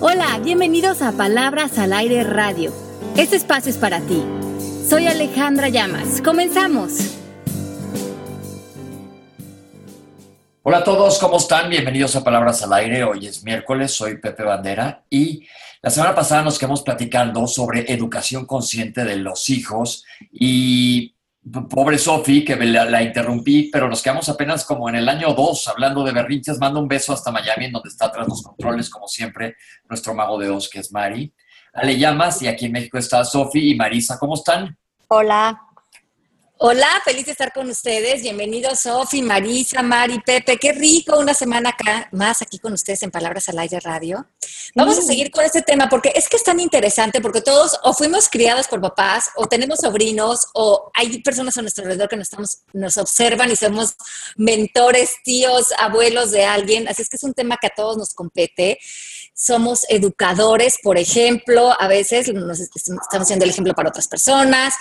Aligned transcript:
Hola, 0.00 0.38
bienvenidos 0.44 1.02
a 1.02 1.10
Palabras 1.10 1.76
al 1.76 1.92
Aire 1.92 2.22
Radio. 2.22 2.72
Este 3.16 3.34
espacio 3.34 3.68
es 3.68 3.78
para 3.78 4.00
ti. 4.00 4.22
Soy 4.88 5.08
Alejandra 5.08 5.70
Llamas. 5.70 6.22
Comenzamos. 6.22 7.16
Hola 10.62 10.78
a 10.78 10.84
todos, 10.84 11.18
¿cómo 11.18 11.38
están? 11.38 11.68
Bienvenidos 11.68 12.14
a 12.14 12.22
Palabras 12.22 12.62
al 12.62 12.74
Aire. 12.74 13.02
Hoy 13.02 13.26
es 13.26 13.42
miércoles, 13.42 13.90
soy 13.90 14.18
Pepe 14.18 14.44
Bandera 14.44 15.02
y 15.10 15.48
la 15.82 15.90
semana 15.90 16.14
pasada 16.14 16.44
nos 16.44 16.60
quedamos 16.60 16.82
platicando 16.82 17.48
sobre 17.48 17.92
educación 17.92 18.46
consciente 18.46 19.04
de 19.04 19.16
los 19.16 19.50
hijos 19.50 20.04
y 20.30 21.16
pobre 21.68 21.98
Sofi, 21.98 22.44
que 22.44 22.56
la, 22.56 23.02
interrumpí, 23.02 23.70
pero 23.72 23.88
nos 23.88 24.02
quedamos 24.02 24.28
apenas 24.28 24.64
como 24.64 24.88
en 24.88 24.96
el 24.96 25.08
año 25.08 25.34
2 25.34 25.68
hablando 25.68 26.04
de 26.04 26.12
berrinches. 26.12 26.58
Mando 26.58 26.80
un 26.80 26.88
beso 26.88 27.12
hasta 27.12 27.30
Miami, 27.30 27.66
en 27.66 27.72
donde 27.72 27.88
está 27.88 28.10
tras 28.10 28.26
los 28.26 28.42
controles, 28.42 28.90
como 28.90 29.06
siempre, 29.06 29.56
nuestro 29.88 30.14
mago 30.14 30.38
de 30.38 30.48
dos, 30.48 30.68
que 30.68 30.80
es 30.80 30.92
Mari. 30.92 31.32
Ale 31.72 31.98
Llamas, 31.98 32.42
y 32.42 32.48
aquí 32.48 32.66
en 32.66 32.72
México 32.72 32.98
está 32.98 33.24
Sofi 33.24 33.70
y 33.70 33.74
Marisa. 33.74 34.18
¿Cómo 34.18 34.34
están? 34.34 34.76
Hola. 35.08 35.67
Hola, 36.60 36.88
feliz 37.04 37.24
de 37.24 37.30
estar 37.30 37.52
con 37.52 37.70
ustedes. 37.70 38.20
Bienvenidos, 38.20 38.80
Sofi, 38.80 39.22
Marisa, 39.22 39.80
Mari, 39.80 40.18
Pepe. 40.18 40.56
Qué 40.56 40.72
rico 40.72 41.16
una 41.16 41.32
semana 41.32 41.68
acá, 41.68 42.08
más 42.10 42.42
aquí 42.42 42.58
con 42.58 42.72
ustedes 42.72 43.00
en 43.04 43.12
Palabras 43.12 43.48
al 43.48 43.60
Aire 43.60 43.78
Radio. 43.78 44.26
Vamos 44.74 44.98
a 44.98 45.02
seguir 45.02 45.30
con 45.30 45.44
este 45.44 45.62
tema 45.62 45.88
porque 45.88 46.12
es 46.16 46.28
que 46.28 46.36
es 46.36 46.42
tan 46.42 46.58
interesante 46.58 47.20
porque 47.20 47.42
todos 47.42 47.78
o 47.84 47.94
fuimos 47.94 48.28
criados 48.28 48.66
por 48.66 48.80
papás 48.80 49.30
o 49.36 49.46
tenemos 49.46 49.78
sobrinos 49.78 50.48
o 50.52 50.90
hay 50.94 51.22
personas 51.22 51.56
a 51.56 51.62
nuestro 51.62 51.84
alrededor 51.84 52.08
que 52.08 52.16
nos, 52.16 52.24
estamos, 52.24 52.58
nos 52.72 52.96
observan 52.98 53.52
y 53.52 53.54
somos 53.54 53.94
mentores, 54.34 55.12
tíos, 55.22 55.68
abuelos 55.78 56.32
de 56.32 56.44
alguien. 56.44 56.88
Así 56.88 57.02
es 57.02 57.08
que 57.08 57.18
es 57.18 57.22
un 57.22 57.34
tema 57.34 57.58
que 57.60 57.68
a 57.68 57.74
todos 57.76 57.96
nos 57.96 58.14
compete. 58.14 58.80
Somos 59.32 59.86
educadores, 59.88 60.78
por 60.82 60.98
ejemplo, 60.98 61.72
a 61.80 61.86
veces 61.86 62.34
nos 62.34 62.58
estamos 62.58 63.28
siendo 63.28 63.44
el 63.44 63.52
ejemplo 63.52 63.74
para 63.74 63.90
otras 63.90 64.08
personas 64.08 64.74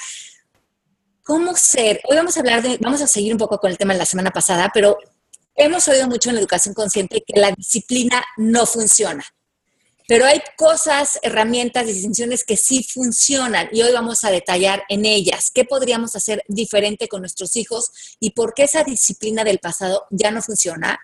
¿Cómo 1.27 1.53
ser? 1.57 1.99
Hoy 2.05 2.15
vamos 2.15 2.37
a 2.37 2.39
hablar 2.39 2.63
de, 2.63 2.77
vamos 2.77 3.01
a 3.01 3.07
seguir 3.07 3.33
un 3.33 3.37
poco 3.37 3.57
con 3.57 3.69
el 3.69 3.77
tema 3.77 3.91
de 3.91 3.99
la 3.99 4.05
semana 4.05 4.31
pasada, 4.31 4.71
pero 4.73 4.97
hemos 5.57 5.85
oído 5.89 6.07
mucho 6.07 6.29
en 6.29 6.35
la 6.35 6.39
educación 6.39 6.73
consciente 6.73 7.21
que 7.27 7.37
la 7.37 7.51
disciplina 7.51 8.23
no 8.37 8.65
funciona. 8.65 9.25
Pero 10.07 10.25
hay 10.25 10.41
cosas, 10.55 11.19
herramientas, 11.21 11.85
distinciones 11.85 12.45
que 12.45 12.55
sí 12.55 12.81
funcionan 12.81 13.67
y 13.73 13.81
hoy 13.81 13.91
vamos 13.91 14.23
a 14.23 14.31
detallar 14.31 14.83
en 14.87 15.05
ellas 15.05 15.51
qué 15.53 15.65
podríamos 15.65 16.15
hacer 16.15 16.45
diferente 16.47 17.09
con 17.09 17.19
nuestros 17.19 17.57
hijos 17.57 17.91
y 18.21 18.29
por 18.29 18.53
qué 18.53 18.63
esa 18.63 18.85
disciplina 18.85 19.43
del 19.43 19.59
pasado 19.59 20.05
ya 20.09 20.31
no 20.31 20.41
funciona 20.41 20.97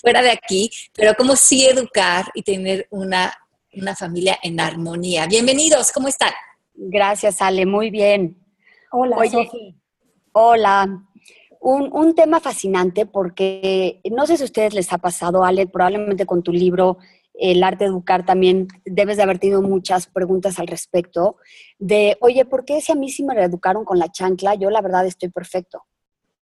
fuera 0.00 0.22
de 0.22 0.30
aquí, 0.30 0.70
pero 0.94 1.12
cómo 1.18 1.36
sí 1.36 1.66
educar 1.66 2.30
y 2.32 2.44
tener 2.44 2.86
una, 2.88 3.36
una 3.74 3.94
familia 3.94 4.38
en 4.42 4.58
armonía. 4.58 5.26
Bienvenidos, 5.26 5.92
¿cómo 5.92 6.08
están? 6.08 6.32
Gracias, 6.72 7.42
Ale, 7.42 7.66
muy 7.66 7.90
bien. 7.90 8.45
Hola, 8.98 9.18
Sofi. 9.28 9.76
Hola. 10.32 11.02
Un, 11.60 12.14
tema 12.14 12.40
fascinante 12.40 13.04
porque 13.04 14.00
no 14.10 14.26
sé 14.26 14.38
si 14.38 14.44
a 14.44 14.46
ustedes 14.46 14.72
les 14.72 14.90
ha 14.90 14.98
pasado, 14.98 15.44
Ale, 15.44 15.66
probablemente 15.66 16.24
con 16.24 16.42
tu 16.42 16.50
libro 16.50 16.96
El 17.34 17.62
arte 17.62 17.84
de 17.84 17.90
educar 17.90 18.24
también 18.24 18.68
debes 18.86 19.18
de 19.18 19.24
haber 19.24 19.38
tenido 19.38 19.60
muchas 19.60 20.06
preguntas 20.06 20.58
al 20.58 20.66
respecto 20.66 21.36
de, 21.78 22.16
oye, 22.20 22.46
¿por 22.46 22.64
qué 22.64 22.80
si 22.80 22.92
a 22.92 22.94
mí 22.94 23.10
sí 23.10 23.22
me 23.22 23.34
reeducaron 23.34 23.84
con 23.84 23.98
la 23.98 24.10
chancla? 24.10 24.54
Yo 24.54 24.70
la 24.70 24.80
verdad 24.80 25.04
estoy 25.04 25.28
perfecto, 25.28 25.82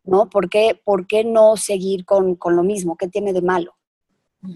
¿no? 0.04 0.30
¿Por 0.30 0.48
qué, 0.48 0.80
por 0.84 1.08
qué 1.08 1.24
no 1.24 1.56
seguir 1.56 2.04
con, 2.04 2.38
lo 2.40 2.62
mismo? 2.62 2.96
¿Qué 2.96 3.08
tiene 3.08 3.32
de 3.32 3.42
malo? 3.42 3.74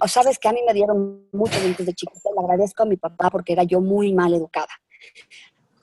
O 0.01 0.07
sabes 0.07 0.39
que 0.39 0.49
a 0.49 0.53
mí 0.53 0.61
me 0.65 0.75
dieron 0.75 1.29
mucho 1.33 1.59
antes 1.65 1.85
de 1.85 1.95
chiquita, 1.95 2.31
le 2.33 2.45
agradezco 2.45 2.85
a 2.85 2.87
mi 2.87 2.97
papá 2.97 3.31
porque 3.31 3.55
era 3.55 3.65
yo 3.65 3.81
muy 3.81 4.12
mal 4.12 4.35
educada. 4.35 4.71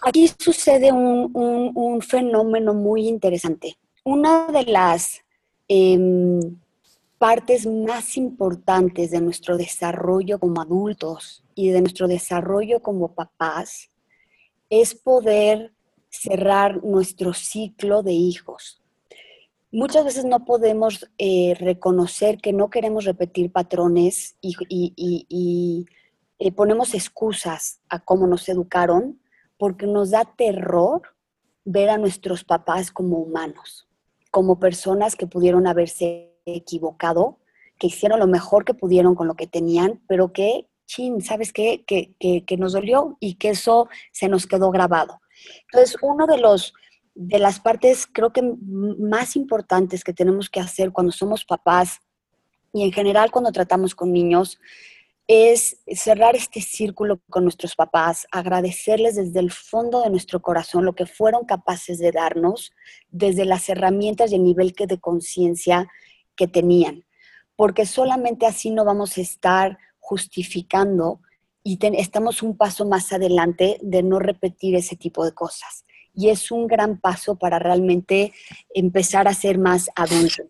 Aquí 0.07 0.29
sucede 0.37 0.91
un, 0.91 2.01
fenómeno 2.01 2.75
muy 2.75 3.07
interesante. 3.07 3.75
Una 4.03 4.45
de 4.45 4.63
las 4.65 5.21
em, 5.67 6.59
partes 7.17 7.65
más 7.65 8.15
importantes 8.15 9.09
de 9.09 9.19
nuestro 9.19 9.57
desarrollo 9.57 10.37
como 10.37 10.61
adultos 10.61 11.43
y 11.55 11.69
de 11.69 11.81
nuestro 11.81 12.07
desarrollo 12.07 12.83
como 12.83 13.15
papás 13.15 13.89
es 14.69 14.93
poder 14.93 15.73
cerrar 16.09 16.83
nuestro 16.83 17.33
ciclo 17.33 18.03
de 18.03 18.13
hijos. 18.13 18.83
Muchas 19.71 20.05
veces 20.05 20.25
no 20.25 20.45
podemos 20.45 21.09
eh, 21.17 21.55
reconocer 21.59 22.37
que 22.37 22.53
no 22.53 22.69
queremos 22.69 23.05
repetir 23.05 23.51
patrones 23.51 24.35
y, 24.39 25.85
eh, 26.37 26.51
ponemos 26.51 26.93
excusas 26.93 27.79
a 27.89 27.97
cómo 27.99 28.27
nos 28.27 28.47
educaron 28.49 29.19
porque 29.57 29.87
nos 29.87 30.11
da 30.11 30.25
terror 30.25 31.01
ver 31.63 31.89
a 31.89 31.97
nuestros 31.97 32.43
papás 32.43 32.91
como 32.91 33.17
humanos, 33.17 33.87
como 34.31 34.59
personas 34.59 35.15
que 35.15 35.27
pudieron 35.27 35.67
haberse 35.67 36.37
equivocado, 36.45 37.39
que 37.79 37.87
hicieron 37.87 38.19
lo 38.19 38.27
mejor 38.27 38.65
que 38.65 38.73
pudieron 38.73 39.15
con 39.15 39.27
lo 39.27 39.35
que 39.35 39.47
tenían, 39.47 40.01
pero 40.07 40.31
que, 40.31 40.69
chin, 40.85 41.21
¿sabes 41.21 41.51
qué? 41.51 41.83
Que, 41.85 42.15
que, 42.19 42.57
nos 42.57 42.73
dolió 42.73 43.17
y 43.19 43.35
que 43.35 43.49
eso 43.49 43.89
se 44.11 44.29
nos 44.29 44.45
quedó 44.45 44.71
grabado. 44.71 45.21
Entonces, 45.71 45.97
uno 46.01 46.27
de 46.27 46.37
los 46.37 46.73
de 47.15 47.39
las 47.39 47.61
partes 47.61 48.07
creo 48.11 48.33
que 48.33 48.41
más 48.41 49.37
importantes 49.37 50.03
que 50.03 50.13
tenemos 50.13 50.49
que 50.49 50.59
hacer 50.59 50.91
cuando 50.91 51.13
somos 51.13 51.45
papás 51.45 51.99
y 52.73 52.83
en 52.83 52.91
general 52.91 53.31
cuando 53.31 53.53
tratamos 53.53 53.95
con 53.95 54.11
niños 54.11 54.59
es 55.27 55.81
cerrar 55.87 56.35
este 56.35 56.61
círculo 56.61 57.19
con 57.29 57.43
nuestros 57.43 57.75
papás, 57.75 58.27
agradecerles 58.31 59.15
desde 59.15 59.39
el 59.39 59.51
fondo 59.51 60.03
de 60.03 60.09
nuestro 60.11 60.41
corazón 60.41 60.85
lo 60.85 60.93
que 60.93 61.07
fueron 61.07 61.45
capaces 61.45 61.97
de 61.97 62.11
darnos, 62.11 62.71
desde 63.09 63.45
las 63.45 63.67
herramientas 63.69 64.31
y 64.31 64.35
el 64.35 64.43
nivel 64.43 64.73
de 64.77 64.99
conciencia 64.99 65.87
que 66.35 66.47
tenían, 66.47 67.05
porque 67.55 67.85
solamente 67.85 68.45
así 68.45 68.69
no 68.69 68.85
vamos 68.85 69.17
a 69.17 69.21
estar 69.21 69.77
justificando 69.99 71.21
y 71.63 71.79
estamos 71.97 72.43
un 72.43 72.55
paso 72.55 72.85
más 72.85 73.11
adelante 73.11 73.79
de 73.81 74.03
no 74.03 74.19
repetir 74.19 74.75
ese 74.75 74.95
tipo 74.95 75.25
de 75.25 75.33
cosas. 75.33 75.83
Y 76.13 76.29
es 76.29 76.51
un 76.51 76.67
gran 76.67 76.99
paso 76.99 77.37
para 77.37 77.57
realmente 77.57 78.31
empezar 78.75 79.27
a 79.27 79.33
ser 79.33 79.57
más 79.57 79.89
adultos. 79.95 80.45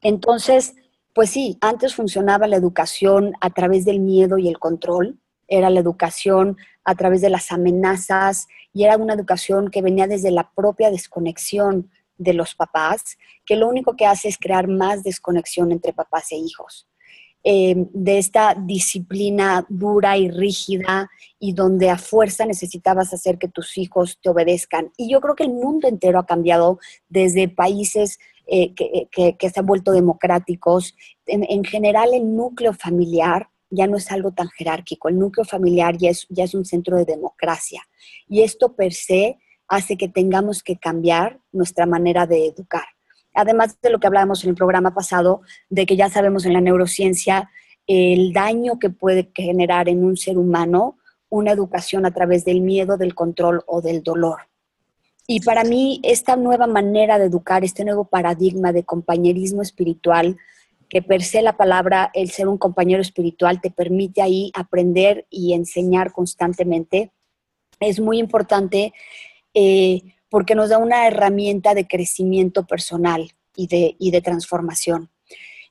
Entonces, 0.00 0.74
pues 1.14 1.30
sí, 1.30 1.56
antes 1.60 1.94
funcionaba 1.94 2.46
la 2.46 2.56
educación 2.56 3.32
a 3.40 3.50
través 3.50 3.84
del 3.84 4.00
miedo 4.00 4.36
y 4.38 4.48
el 4.48 4.58
control, 4.58 5.18
era 5.46 5.70
la 5.70 5.80
educación 5.80 6.56
a 6.84 6.94
través 6.94 7.20
de 7.20 7.30
las 7.30 7.52
amenazas 7.52 8.48
y 8.72 8.84
era 8.84 8.96
una 8.96 9.14
educación 9.14 9.70
que 9.70 9.82
venía 9.82 10.06
desde 10.06 10.30
la 10.30 10.50
propia 10.54 10.90
desconexión 10.90 11.90
de 12.16 12.34
los 12.34 12.54
papás, 12.54 13.16
que 13.44 13.56
lo 13.56 13.68
único 13.68 13.96
que 13.96 14.06
hace 14.06 14.28
es 14.28 14.38
crear 14.38 14.68
más 14.68 15.02
desconexión 15.02 15.72
entre 15.72 15.92
papás 15.92 16.32
e 16.32 16.36
hijos. 16.36 16.88
Em, 17.46 17.88
de 17.92 18.16
esta 18.16 18.54
disciplina 18.54 19.66
dura 19.68 20.16
y 20.16 20.30
rígida 20.30 21.10
y 21.38 21.52
donde 21.52 21.90
a 21.90 21.98
fuerza 21.98 22.46
necesitabas 22.46 23.12
hacer 23.12 23.36
que 23.36 23.48
tus 23.48 23.76
hijos 23.76 24.18
te 24.22 24.30
obedezcan. 24.30 24.92
Y 24.96 25.12
yo 25.12 25.20
creo 25.20 25.34
que 25.34 25.44
el 25.44 25.50
mundo 25.50 25.86
entero 25.86 26.18
ha 26.18 26.24
cambiado 26.24 26.78
desde 27.10 27.48
países 27.48 28.18
eh, 28.46 28.74
que, 28.74 29.50
se 29.50 29.60
han 29.60 29.66
vuelto 29.66 29.92
democráticos. 29.92 30.94
En, 31.26 31.64
general, 31.64 32.10
el 32.12 32.36
núcleo 32.36 32.72
familiar 32.72 33.48
ya 33.70 33.86
no 33.86 33.96
es 33.96 34.10
algo 34.12 34.32
tan 34.32 34.48
jerárquico, 34.50 35.08
el 35.08 35.18
núcleo 35.18 35.44
familiar 35.44 35.96
ya 35.96 36.10
es, 36.10 36.26
ya 36.28 36.44
es 36.44 36.54
un 36.54 36.64
centro 36.64 36.96
de 36.96 37.04
democracia. 37.04 37.82
Y 38.28 38.42
esto 38.42 38.74
per 38.74 38.92
se 38.92 39.38
hace 39.68 39.96
que 39.96 40.08
tengamos 40.08 40.62
que 40.62 40.76
cambiar 40.76 41.40
nuestra 41.52 41.86
manera 41.86 42.26
de 42.26 42.46
educar. 42.46 42.84
Además 43.32 43.78
de 43.80 43.90
lo 43.90 43.98
que 43.98 44.06
hablábamos 44.06 44.44
en 44.44 44.50
el 44.50 44.56
programa 44.56 44.94
pasado, 44.94 45.42
de 45.70 45.86
que 45.86 45.96
ya 45.96 46.08
sabemos 46.08 46.44
en 46.44 46.52
la 46.52 46.60
neurociencia 46.60 47.50
el 47.86 48.32
daño 48.32 48.78
que 48.78 48.90
puede 48.90 49.30
generar 49.34 49.88
en 49.88 50.04
un 50.04 50.16
ser 50.16 50.38
humano 50.38 50.98
una 51.28 51.52
educación 51.52 52.06
a 52.06 52.12
través 52.12 52.44
del 52.44 52.60
miedo, 52.60 52.96
del 52.96 53.14
control 53.14 53.62
o 53.66 53.82
del 53.82 54.02
dolor. 54.02 54.48
Y 55.26 55.40
para 55.40 55.64
mí, 55.64 56.00
esta 56.02 56.36
nueva 56.36 56.66
manera 56.66 57.18
de 57.18 57.26
educar, 57.26 57.64
este 57.64 57.84
nuevo 57.84 58.04
paradigma 58.04 58.72
de 58.72 58.84
compañerismo 58.84 59.62
espiritual, 59.62 60.36
que 60.90 61.00
per 61.00 61.22
se 61.22 61.40
la 61.40 61.56
palabra, 61.56 62.10
el 62.12 62.30
ser 62.30 62.46
un 62.46 62.58
compañero 62.58 63.00
espiritual, 63.00 63.60
te 63.60 63.70
permite 63.70 64.20
ahí 64.20 64.50
aprender 64.54 65.26
y 65.30 65.54
enseñar 65.54 66.12
constantemente, 66.12 67.10
es 67.80 68.00
muy 68.00 68.18
importante 68.18 68.92
eh, 69.54 70.02
porque 70.28 70.54
nos 70.54 70.68
da 70.68 70.78
una 70.78 71.06
herramienta 71.06 71.74
de 71.74 71.86
crecimiento 71.86 72.66
personal 72.66 73.32
y 73.56 73.66
de, 73.66 73.96
y 73.98 74.10
de 74.10 74.20
transformación. 74.20 75.10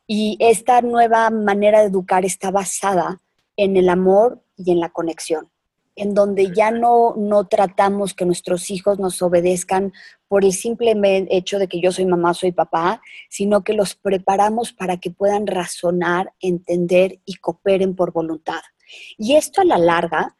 Y 0.08 0.36
esta 0.40 0.82
nueva 0.82 1.30
manera 1.30 1.82
de 1.82 1.88
educar 1.88 2.26
está 2.26 2.50
basada 2.50 3.22
en 3.56 3.78
el 3.78 3.88
amor 3.88 4.44
y 4.58 4.72
en 4.72 4.80
la 4.80 4.90
conexión 4.90 5.53
en 5.96 6.14
donde 6.14 6.52
ya 6.54 6.72
no, 6.72 7.16
no 7.18 7.48
tratamos 7.48 8.14
que 8.14 8.26
nuestros 8.26 8.72
hijos 8.72 9.00
nos 9.00 9.22
obedezcan 9.22 9.94
por 10.28 10.44
el 10.44 10.54
simple 10.54 10.96
hecho 11.30 11.60
de 11.60 11.68
que 11.68 11.80
yo 11.80 11.92
soy 11.92 12.06
mamá, 12.06 12.34
soy 12.34 12.52
papá, 12.52 13.02
sino 13.30 13.64
que 13.64 13.74
los 13.74 13.96
preparamos 13.96 14.74
para 14.74 14.98
que 14.98 15.12
puedan 15.12 15.46
razonar, 15.46 16.34
entender 16.40 17.20
y 17.26 17.36
cooperen 17.36 17.96
por 17.96 18.12
voluntad. 18.12 18.62
Y 19.18 19.36
esto 19.36 19.62
a 19.62 19.66
la 19.66 19.78
larga, 19.78 20.36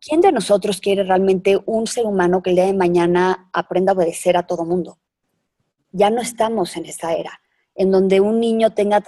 ¿quién 0.00 0.20
de 0.20 0.32
nosotros 0.32 0.80
quiere 0.80 1.02
realmente 1.02 1.58
un 1.66 1.86
ser 1.86 2.06
humano 2.06 2.42
que 2.42 2.50
el 2.50 2.56
día 2.56 2.66
de 2.66 2.74
mañana 2.74 3.50
aprenda 3.52 3.92
a 3.92 3.96
obedecer 3.96 4.36
a 4.36 4.46
todo 4.46 4.64
mundo? 4.64 4.98
Ya 5.90 6.10
no 6.10 6.20
estamos 6.20 6.76
en 6.76 6.86
esa 6.86 7.12
era 7.14 7.42
en 7.74 7.90
donde 7.90 8.20
un 8.20 8.40
niño 8.40 8.74
tenga, 8.74 9.02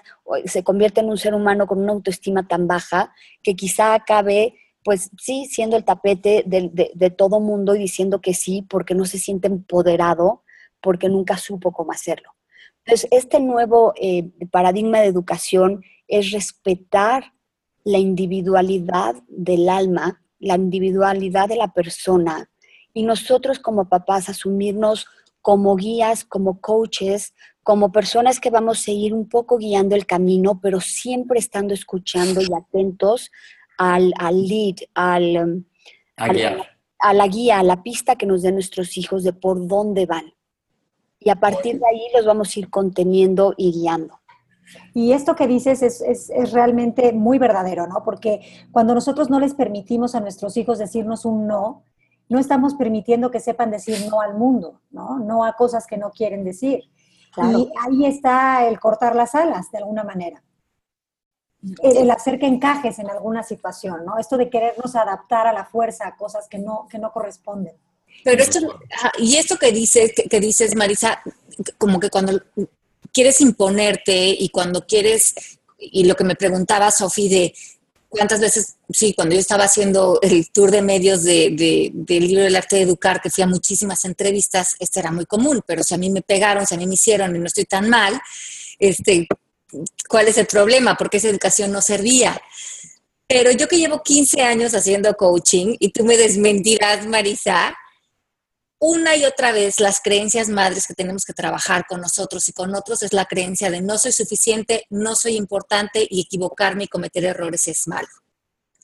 se 0.47 0.65
convierte 0.65 1.01
en 1.01 1.11
un 1.11 1.19
ser 1.19 1.35
humano 1.35 1.67
con 1.67 1.81
una 1.81 1.93
autoestima 1.93 2.47
tan 2.47 2.67
baja 2.67 3.15
que 3.43 3.55
quizá 3.55 3.95
acabe, 3.95 4.55
pues 4.85 5.11
sí, 5.19 5.47
siendo 5.47 5.77
el 5.77 5.85
tapete 5.85 6.45
de, 6.47 6.93
de 6.95 7.11
todo 7.11 7.41
mundo 7.41 7.75
y 7.75 7.79
diciendo 7.79 8.21
que 8.21 8.35
sí 8.35 8.63
porque 8.69 8.95
no 8.95 9.07
se 9.07 9.19
siente 9.19 9.49
empoderado, 9.49 10.43
porque 10.81 11.09
nunca 11.09 11.39
supo 11.39 11.73
cómo 11.73 11.91
hacerlo. 11.93 12.31
Entonces, 12.85 13.09
este 13.11 13.41
nuevo 13.41 13.95
eh, 13.97 14.31
paradigma 14.51 15.01
de 15.01 15.07
educación 15.07 15.83
es 16.07 16.31
respetar 16.33 17.33
la 17.83 17.99
individualidad 17.99 19.17
del 19.29 19.71
alma, 19.71 20.23
la 20.39 20.57
individualidad 20.57 21.49
de 21.49 21.57
la 21.57 21.73
persona, 21.73 22.51
y 22.93 23.03
nosotros 23.05 23.59
como 23.59 23.89
papás 23.89 24.29
asumirnos 24.29 25.07
como 25.41 25.77
guías, 25.77 26.25
como 26.25 26.61
coaches, 26.61 27.35
como 27.63 27.93
personas 27.93 28.41
que 28.41 28.51
vamos 28.51 28.79
a 28.79 28.85
seguir 28.85 29.13
un 29.13 29.29
poco 29.29 29.59
guiando 29.59 29.95
el 29.95 30.07
camino, 30.07 30.61
pero 30.63 30.81
siempre 30.81 31.39
estando 31.39 31.75
escuchando 31.75 32.41
y 32.41 32.49
atentos 32.55 33.31
al, 33.79 34.13
lead, 34.47 34.77
al, 34.95 35.37
um, 35.37 35.65
a, 36.17 36.29
a 37.01 37.15
la 37.15 37.27
guía, 37.27 37.59
a 37.59 37.63
la 37.63 37.83
pista 37.83 38.17
que 38.17 38.27
nos 38.27 38.43
den 38.43 38.55
nuestros 38.55 38.97
hijos 38.97 39.25
de 39.25 39.33
por 39.33 39.67
dónde 39.67 40.07
van 40.07 40.35
y 41.25 41.31
a 41.31 41.37
partir 41.37 41.79
de 41.79 41.87
ahí 41.87 42.07
los 42.15 42.27
vamos 42.27 42.55
a 42.55 42.61
ir 42.61 42.71
conteniendo 42.71 43.55
y 43.57 43.73
guiando. 43.73 44.21
Y 44.93 45.13
esto 45.13 45.35
que 45.35 45.47
dices 45.47 45.83
es, 45.83 46.01
es, 46.03 46.31
es, 46.31 46.53
realmente 46.53 47.13
muy 47.13 47.39
verdadero, 47.39 47.87
¿no? 47.87 48.03
Porque 48.05 48.41
cuando 48.73 48.95
nosotros 48.95 49.31
no 49.31 49.41
les 49.41 49.55
permitimos 49.55 50.15
a 50.15 50.21
nuestros 50.21 50.57
hijos 50.57 50.79
decirnos 50.79 51.25
un 51.25 51.47
no, 51.47 51.85
no 52.29 52.39
estamos 52.39 52.75
permitiendo 52.75 53.31
que 53.31 53.41
sepan 53.41 53.71
decir 53.71 53.97
no 54.11 54.21
al 54.21 54.35
mundo, 54.35 54.81
¿no? 54.91 55.19
No 55.19 55.45
a 55.45 55.55
cosas 55.55 55.87
que 55.87 55.97
no 55.97 56.11
quieren 56.11 56.45
decir. 56.45 56.85
Y 57.37 57.71
ahí 57.83 58.07
está 58.07 58.69
el 58.69 58.79
cortar 58.79 59.17
las 59.17 59.35
alas, 59.35 59.71
de 59.71 59.79
alguna 59.79 60.05
manera. 60.05 60.43
El, 61.83 62.11
hacer 62.11 62.39
que 62.39 62.47
encajes 62.47 62.99
en 62.99 63.09
alguna 63.09 63.43
situación, 63.43 64.05
¿no? 64.05 64.19
Esto 64.19 64.37
de 64.37 64.51
querernos 64.51 64.95
adaptar 64.97 65.47
a 65.47 65.53
la 65.53 65.65
fuerza 65.65 66.07
a 66.07 66.17
cosas 66.17 66.47
que 66.49 66.59
no, 66.59 66.87
que 66.91 66.99
no 66.99 67.11
corresponden. 67.13 67.75
Pero 68.23 68.43
esto, 68.43 68.59
y 69.19 69.37
esto 69.37 69.57
que 69.57 69.73
dices, 69.73 70.13
que, 70.31 70.41
dices, 70.41 70.75
Marisa, 70.77 71.23
como 71.79 71.99
que 71.99 72.11
cuando 72.11 72.41
quieres 73.13 73.41
imponerte 73.41 74.29
y 74.39 74.49
cuando 74.51 74.87
quieres, 74.87 75.35
y 75.79 76.05
lo 76.05 76.15
que 76.15 76.25
me 76.25 76.37
preguntaba 76.37 76.91
Sofi 76.91 77.29
de 77.29 77.55
cuántas 78.09 78.41
veces, 78.41 78.77
sí, 78.91 79.13
cuando 79.15 79.35
yo 79.35 79.41
estaba 79.41 79.65
haciendo 79.65 80.21
el 80.23 80.51
tour 80.51 80.71
de 80.71 80.83
medios 80.83 81.25
de, 81.25 81.91
del 81.93 82.29
libro 82.29 82.45
del 82.45 82.57
arte 82.57 82.77
de 82.77 82.83
educar, 82.83 83.21
que 83.21 83.31
fui 83.31 83.43
a 83.43 83.47
muchísimas 83.47 84.05
entrevistas, 84.05 84.77
esto 84.79 85.01
era 85.01 85.11
muy 85.11 85.27
común, 85.27 85.63
pero 85.67 85.83
si 85.83 85.95
a 85.95 85.99
mí 85.99 86.11
me 86.11 86.23
pegaron, 86.23 86.67
si 86.67 86.75
a 86.75 86.79
mí 86.79 86.87
me 86.87 86.95
hicieron 86.95 87.35
y 87.35 87.39
no 87.39 87.47
estoy 87.47 87.65
tan 87.65 87.89
mal, 87.89 88.21
este, 88.79 89.27
¿cuál 90.09 90.29
es 90.29 90.39
el 90.39 90.47
problema? 90.47 90.97
Porque 90.97 91.17
esa 91.19 91.29
educación 91.29 91.73
no 91.73 91.83
servía. 91.83 92.41
Pero 93.27 93.51
yo 93.51 93.69
que 93.69 93.79
llevo 93.79 94.03
15 94.03 94.43
años 94.43 94.75
haciendo 94.75 95.15
coaching, 95.15 95.77
y 95.79 95.91
tú 95.91 96.05
me 96.05 96.17
desmentirás, 96.17 97.07
Marisa, 97.07 97.77
una 98.79 99.17
y 99.17 99.25
otra 99.25 99.51
vez 99.53 99.81
las 99.81 100.01
creencias 100.01 100.51
madres 100.51 100.87
que 100.87 100.95
tenemos 100.95 101.25
que 101.25 101.33
trabajar 101.33 101.87
con 101.87 102.03
nosotros 102.03 102.47
y 102.49 102.53
con 102.53 102.75
otros 102.75 103.03
es 103.03 103.15
la 103.15 103.25
creencia 103.25 103.71
de 103.71 103.81
no 103.81 103.97
soy 103.97 104.13
suficiente, 104.13 104.85
no 104.91 105.17
soy 105.17 105.37
importante 105.37 106.07
y 106.09 106.21
equivocarme 106.21 106.85
y 106.85 106.89
cometer 106.89 107.25
errores 107.25 107.67
es 107.67 107.89
malo. 107.89 108.09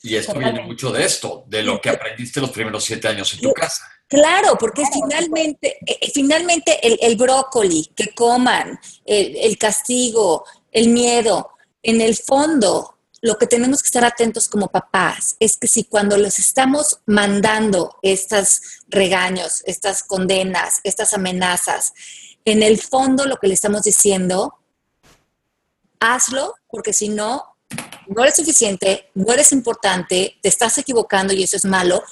Y 0.03 0.17
esto 0.17 0.33
viene 0.39 0.63
mucho 0.63 0.91
de 0.91 1.05
esto, 1.05 1.45
de 1.47 1.63
lo 1.63 1.79
que 1.79 1.91
aprendiste 1.91 2.41
los 2.41 2.51
primeros 2.51 2.83
siete 2.83 3.09
años 3.09 3.35
en 3.35 3.41
tu 3.41 3.53
casa. 3.53 3.85
Claro, 4.09 4.57
porque 4.59 4.85
finalmente, 4.91 5.77
eh, 5.87 5.99
eh, 6.01 6.11
finalmente 6.15 6.81
el, 6.83 7.17
brócoli, 7.17 7.93
que 7.95 8.15
coman, 8.15 8.81
el 9.05 9.59
castigo, 9.59 10.47
el 10.73 10.89
miedo, 10.89 11.51
en 11.83 12.01
el 12.01 12.17
fondo 12.17 12.97
lo 13.23 13.37
que 13.37 13.47
tenemos 13.47 13.83
que 13.83 13.89
estar 13.89 14.05
atentos 14.05 14.49
como 14.49 14.69
papás 14.69 15.37
es 15.41 15.57
que 15.59 15.69
si 15.69 15.85
cuando 15.85 16.17
les 16.17 16.39
estamos 16.39 17.01
mandando 17.07 17.99
estos 18.03 18.63
regaños, 18.89 19.63
estas 19.67 20.03
condenas, 20.03 20.81
estas 20.85 21.13
amenazas, 21.13 21.93
en 22.45 22.63
el 22.63 22.81
fondo 22.81 23.27
lo 23.27 23.37
que 23.37 23.49
le 23.49 23.55
estamos 23.55 23.83
diciendo, 23.83 24.55
hazlo, 26.01 26.55
porque 26.69 26.95
si 26.95 27.11
no, 27.11 27.45
no 28.09 28.23
eres 28.23 28.37
suficiente, 28.37 29.11
no 29.15 29.33
eres 29.33 29.53
importante, 29.53 30.39
te 30.43 30.49
estás 30.49 30.79
equivocando 30.79 31.35
y 31.35 31.43
eso 31.43 31.57
es 31.57 31.65
malo. 31.67 32.03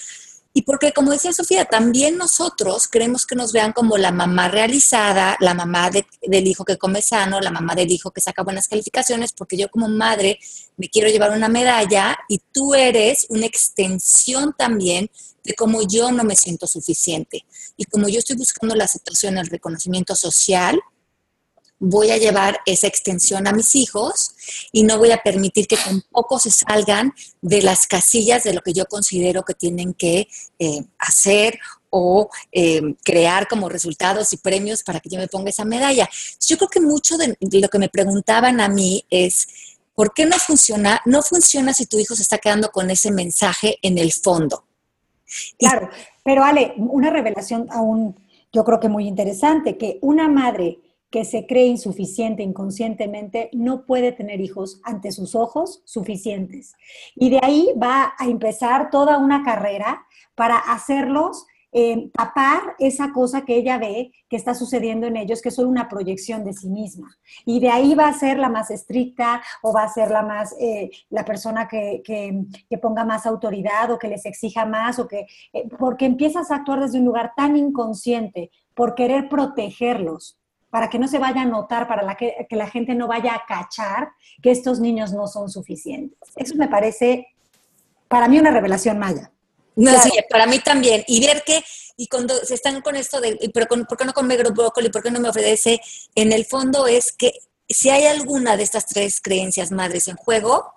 Y 0.59 0.63
porque, 0.63 0.91
como 0.91 1.13
decía 1.13 1.33
Sofía, 1.33 1.67
también 1.67 2.17
nosotros 2.17 2.89
queremos 2.89 3.27
que 3.27 3.37
nos 3.37 3.53
vean 3.53 3.73
como 3.73 3.97
la 3.97 4.11
mamá 4.11 4.49
realizada, 4.49 5.37
la 5.39 5.55
mamá 5.55 5.89
del 5.89 6.47
hijo 6.49 6.65
que 6.65 6.77
come 6.77 7.01
sano, 7.01 7.39
la 7.39 7.53
mamá 7.53 7.77
del 7.77 7.93
hijo 7.93 8.11
que 8.11 8.21
saca 8.21 8.43
buenas 8.43 8.67
calificaciones, 8.67 9.33
porque 9.33 9.57
yo 9.57 9.69
como 9.69 9.89
madre 9.89 10.41
me 10.77 10.89
quiero 10.89 11.11
llevar 11.11 11.31
una 11.31 11.49
medalla 11.49 12.19
y 12.29 12.41
tú 12.51 12.75
eres 12.75 13.27
una 13.29 13.47
extensión 13.47 14.53
también 14.59 15.09
de 15.45 15.55
cómo 15.55 15.83
yo 15.83 16.11
no 16.11 16.25
me 16.25 16.35
siento 16.35 16.67
suficiente. 16.67 17.47
Y 17.77 17.85
como 17.85 18.09
yo 18.09 18.19
estoy 18.19 18.35
buscando 18.35 18.75
la 18.75 18.87
aceptación, 18.87 19.39
el 19.39 19.47
reconocimiento 19.47 20.17
social, 20.17 20.81
voy 21.79 22.11
a 22.11 22.17
llevar 22.17 22.59
esa 22.67 22.87
extensión 22.87 23.47
a 23.47 23.53
mis 23.53 23.75
hijos 23.75 24.35
y 24.73 24.83
no 24.83 24.99
voy 24.99 25.13
a 25.13 25.23
permitir 25.23 25.67
que 25.67 25.77
tampoco 25.77 26.39
se 26.39 26.51
salgan 26.51 27.13
de 27.41 27.63
las 27.63 27.87
casillas 27.87 28.45
de 28.45 28.55
lo 28.55 28.63
que 28.63 28.73
yo 28.73 28.87
considero 28.87 29.45
que 29.45 29.55
tienen 29.55 29.95
que 29.95 30.29
eh, 30.59 30.85
hacer 30.99 31.59
o 31.91 32.29
eh, 32.53 32.83
crear 33.05 33.49
como 33.49 33.69
resultados 33.69 34.33
y 34.33 34.39
premios 34.39 34.83
para 34.83 35.01
que 35.01 35.09
yo 35.09 35.19
me 35.19 35.29
ponga 35.29 35.51
esa 35.51 35.65
medalla. 35.65 36.09
Yo 36.47 36.57
creo 36.57 36.69
que 36.69 36.81
mucho 36.81 37.17
de, 37.17 37.37
lo 37.41 37.69
que 37.69 37.79
me 37.79 37.89
preguntaban 37.89 38.61
a 38.61 38.69
mí 38.69 39.05
es, 39.09 39.49
¿por 39.95 40.13
qué 40.13 40.27
no 40.27 40.37
funciona? 40.37 41.01
No 41.07 41.23
funciona 41.23 41.73
si 41.73 41.87
tu 41.87 41.99
hijo 41.99 42.15
se 42.15 42.23
está 42.23 42.39
quedando 42.39 42.71
con 42.71 42.91
ese 42.91 43.11
mensaje 43.11 43.79
en 43.83 43.99
el 43.99 44.13
fondo. 44.13 44.65
Claro, 45.59 45.91
pero 46.25 46.45
Ale, 46.45 46.75
una 46.77 47.11
revelación 47.11 47.69
aún 47.71 48.17
yo 48.53 48.65
creo 48.65 48.81
que 48.81 48.89
muy 48.89 49.07
interesante, 49.07 49.77
que 49.77 49.99
una 50.01 50.27
madre 50.27 50.79
que 51.11 51.25
se 51.25 51.47
cree 51.47 51.67
insuficiente 51.67 52.43
inconscientemente 52.43 53.51
no 53.53 53.87
puede 53.87 54.13
tener 54.13 54.41
hijos 54.41 54.81
ante 54.85 55.13
sus 55.13 55.35
ojos 55.35 55.83
suficientes. 55.85 56.75
Y 57.15 57.31
de 57.31 57.41
ahí 57.43 57.69
va 57.81 58.15
a 58.19 58.27
empezar 58.27 58.91
toda 58.91 59.19
una 59.19 59.43
carrera 59.43 60.07
para 60.35 60.59
hacerlos 60.59 61.47
eh, 61.71 62.11
tapar 62.15 62.77
esa 62.79 63.13
cosa 63.13 63.45
que 63.45 63.57
ella 63.57 63.77
ve 63.77 64.11
que 64.29 64.37
está 64.37 64.55
sucediendo 64.55 65.07
en 65.07 65.19
ellos, 65.19 65.43
que 65.43 65.51
es 65.51 65.55
solo 65.55 65.69
una 65.69 65.89
proyección 65.89 66.43
de 66.43 66.55
sí 66.55 66.71
misma. 66.71 67.15
Y 67.45 67.61
de 67.61 67.69
ahí 67.69 67.95
va 67.95 68.09
a 68.09 68.15
ser 68.15 68.39
la 68.39 68.49
más 68.49 68.71
estricta 68.71 69.43
o 69.63 69.73
va 69.75 69.83
a 69.83 69.93
ser 69.93 70.11
la 70.11 70.23
más, 70.23 70.55
eh, 70.59 70.91
la 71.11 71.27
persona 71.27 71.69
que, 71.69 72.03
ponga 72.81 73.05
más 73.05 73.27
autoridad 73.27 73.91
o 73.91 73.99
que 73.99 74.09
les 74.09 74.25
exija 74.25 74.65
más, 74.65 74.99
o 74.99 75.07
que, 75.07 75.27
eh, 75.53 75.69
porque 75.79 76.07
empiezas 76.07 76.51
a 76.51 76.57
actuar 76.57 76.81
desde 76.81 77.01
un 77.01 77.05
lugar 77.05 77.33
tan 77.37 77.57
inconsciente 77.57 78.51
por 78.75 78.95
querer 78.95 79.29
protegerlos, 79.29 80.39
para 80.71 80.91
que 80.91 80.99
no 80.99 81.09
se 81.09 81.19
vaya 81.19 81.43
a 81.43 81.47
notar, 81.47 81.89
para 81.89 82.17
que, 82.17 82.47
la 82.51 82.69
gente 82.69 82.95
no 82.95 83.07
vaya 83.07 83.35
a 83.35 83.45
cachar 83.47 84.11
que 84.43 84.51
estos 84.51 84.81
niños 84.81 85.13
no 85.13 85.27
son 85.27 85.49
suficientes. 85.49 86.19
Eso 86.37 86.55
me 86.57 86.69
parece, 86.69 87.29
para 88.09 88.29
mí, 88.29 88.39
una 88.39 88.51
revelación 88.51 88.99
maya. 88.99 89.31
No, 89.77 89.93
sí, 90.03 90.11
para 90.29 90.47
mí 90.47 90.59
también. 90.59 91.05
Y 91.07 91.25
ver 91.25 91.43
que, 91.45 91.63
y 91.97 92.09
cuando 92.09 92.35
se 92.45 92.55
están 92.55 92.81
con 92.83 92.97
esto 92.97 93.21
de, 93.21 93.51
pero 93.55 93.67
¿por 93.67 93.97
qué 93.97 94.05
no 94.05 94.13
come 94.13 94.37
brócoli? 94.37 94.91
¿Por 94.91 95.03
qué 95.03 95.11
no 95.11 95.21
me 95.21 95.29
ofrece? 95.29 95.81
En 96.15 96.33
el 96.33 96.45
fondo 96.45 96.87
es 96.87 97.13
que 97.13 97.33
si 97.69 97.91
hay 97.91 98.07
alguna 98.07 98.57
de 98.57 98.65
estas 98.65 98.87
tres 98.87 99.21
creencias 99.21 99.71
madres 99.71 100.09
en 100.09 100.17
juego, 100.17 100.75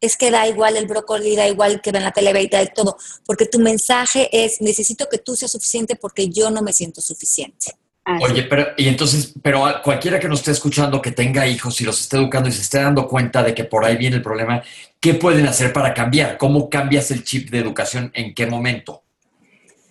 es 0.00 0.16
que 0.16 0.30
da 0.30 0.46
igual 0.46 0.76
el 0.76 0.86
brócoli, 0.86 1.34
da 1.34 1.48
igual 1.48 1.80
que 1.80 1.90
ven 1.90 2.02
la 2.02 2.12
televisión, 2.12 2.62
y 2.62 2.74
todo, 2.74 2.96
porque 3.24 3.46
tu 3.46 3.58
mensaje 3.58 4.28
es, 4.32 4.60
necesito 4.60 5.08
que 5.08 5.18
tú 5.18 5.34
seas 5.34 5.52
suficiente 5.52 5.96
porque 5.96 6.28
yo 6.28 6.50
no 6.50 6.62
me 6.62 6.72
siento 6.72 7.00
suficiente. 7.00 7.74
Oye, 8.20 8.42
pero, 8.42 8.66
y 8.76 8.88
entonces, 8.88 9.32
pero 9.42 9.64
cualquiera 9.82 10.20
que 10.20 10.28
nos 10.28 10.40
esté 10.40 10.50
escuchando 10.50 11.00
que 11.00 11.10
tenga 11.10 11.46
hijos 11.46 11.80
y 11.80 11.84
los 11.84 11.98
esté 11.98 12.18
educando 12.18 12.50
y 12.50 12.52
se 12.52 12.60
esté 12.60 12.82
dando 12.82 13.08
cuenta 13.08 13.42
de 13.42 13.54
que 13.54 13.64
por 13.64 13.82
ahí 13.84 13.96
viene 13.96 14.16
el 14.16 14.22
problema, 14.22 14.62
¿qué 15.00 15.14
pueden 15.14 15.46
hacer 15.46 15.72
para 15.72 15.94
cambiar? 15.94 16.36
¿Cómo 16.36 16.68
cambias 16.68 17.10
el 17.10 17.24
chip 17.24 17.48
de 17.48 17.60
educación? 17.60 18.10
¿En 18.14 18.34
qué 18.34 18.46
momento? 18.46 19.02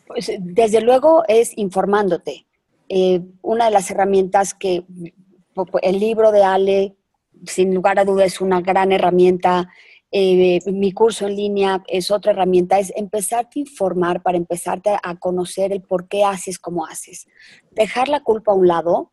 Pues 0.06 0.32
desde 0.40 0.82
luego 0.82 1.24
es 1.28 1.58
informándote. 1.58 2.46
Eh, 2.88 3.22
una 3.42 3.66
de 3.66 3.72
las 3.72 3.90
herramientas 3.90 4.54
que 4.54 4.84
el 5.82 6.00
libro 6.00 6.32
de 6.32 6.44
Ale, 6.44 6.96
sin 7.48 7.74
lugar 7.74 7.98
a 7.98 8.06
dudas, 8.06 8.28
es 8.28 8.42
una 8.42 8.62
gran 8.62 8.92
herramienta 8.92 9.72
eh, 10.16 10.60
mi 10.72 10.92
curso 10.92 11.26
en 11.26 11.36
línea 11.36 11.84
es 11.88 12.12
otra 12.12 12.34
herramienta, 12.34 12.78
es 12.78 12.94
empezarte 12.96 13.60
a 13.60 13.62
informar 13.62 14.22
para 14.22 14.38
empezarte 14.38 14.92
a 15.02 15.16
conocer 15.16 15.72
el 15.72 15.82
por 15.82 16.08
qué 16.08 16.24
haces 16.24 16.60
como 16.60 16.86
haces. 16.86 17.26
Dejar 17.72 18.10
la 18.10 18.22
culpa 18.22 18.52
a 18.52 18.56
un 18.56 18.68
lado 18.68 19.12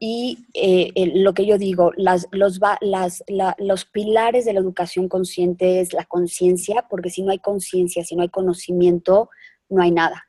y 0.00 0.38
eh, 0.54 0.90
lo 1.14 1.34
que 1.34 1.46
yo 1.46 1.56
digo, 1.56 1.92
las, 1.96 2.26
los, 2.32 2.58
las, 2.80 3.22
los 3.58 3.84
pilares 3.84 4.44
de 4.44 4.52
la 4.52 4.58
educación 4.58 5.08
consciente 5.08 5.78
es 5.78 5.92
la 5.92 6.04
conciencia, 6.04 6.84
porque 6.90 7.10
si 7.10 7.22
no 7.22 7.30
hay 7.30 7.38
conciencia, 7.38 8.02
si 8.02 8.16
no 8.16 8.22
hay 8.22 8.28
conocimiento, 8.28 9.30
no 9.68 9.82
hay 9.82 9.92
nada. 9.92 10.26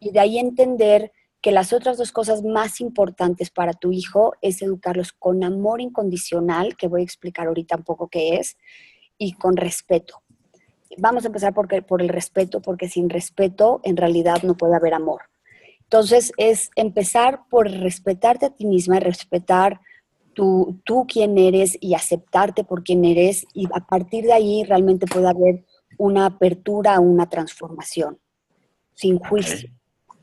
Y 0.00 0.10
de 0.10 0.18
ahí 0.18 0.38
entender 0.38 1.12
que 1.40 1.52
las 1.52 1.72
otras 1.72 1.98
dos 1.98 2.10
cosas 2.10 2.42
más 2.42 2.80
importantes 2.80 3.50
para 3.50 3.74
tu 3.74 3.92
hijo 3.92 4.34
es 4.42 4.60
educarlos 4.60 5.12
con 5.12 5.44
amor 5.44 5.80
incondicional, 5.80 6.76
que 6.76 6.88
voy 6.88 7.02
a 7.02 7.04
explicar 7.04 7.46
ahorita 7.46 7.76
un 7.76 7.84
poco 7.84 8.08
qué 8.08 8.36
es, 8.36 8.56
y 9.18 9.32
con 9.34 9.56
respeto. 9.56 10.22
Vamos 10.98 11.24
a 11.24 11.28
empezar 11.28 11.54
por, 11.54 11.68
por 11.86 12.02
el 12.02 12.08
respeto, 12.08 12.60
porque 12.60 12.88
sin 12.88 13.08
respeto 13.08 13.80
en 13.84 13.96
realidad 13.96 14.42
no 14.42 14.56
puede 14.56 14.76
haber 14.76 14.94
amor. 14.94 15.22
Entonces 15.82 16.32
es 16.36 16.70
empezar 16.76 17.40
por 17.50 17.70
respetarte 17.70 18.46
a 18.46 18.50
ti 18.50 18.66
misma, 18.66 18.98
respetar 19.00 19.80
tú, 20.32 20.80
tú 20.84 21.06
quién 21.06 21.38
eres 21.38 21.76
y 21.80 21.94
aceptarte 21.94 22.64
por 22.64 22.82
quién 22.82 23.04
eres 23.04 23.46
y 23.52 23.66
a 23.72 23.86
partir 23.86 24.24
de 24.24 24.32
ahí 24.32 24.64
realmente 24.64 25.06
puede 25.06 25.28
haber 25.28 25.64
una 25.98 26.26
apertura, 26.26 26.98
una 27.00 27.28
transformación, 27.28 28.18
sin 28.94 29.18
juicio, 29.18 29.70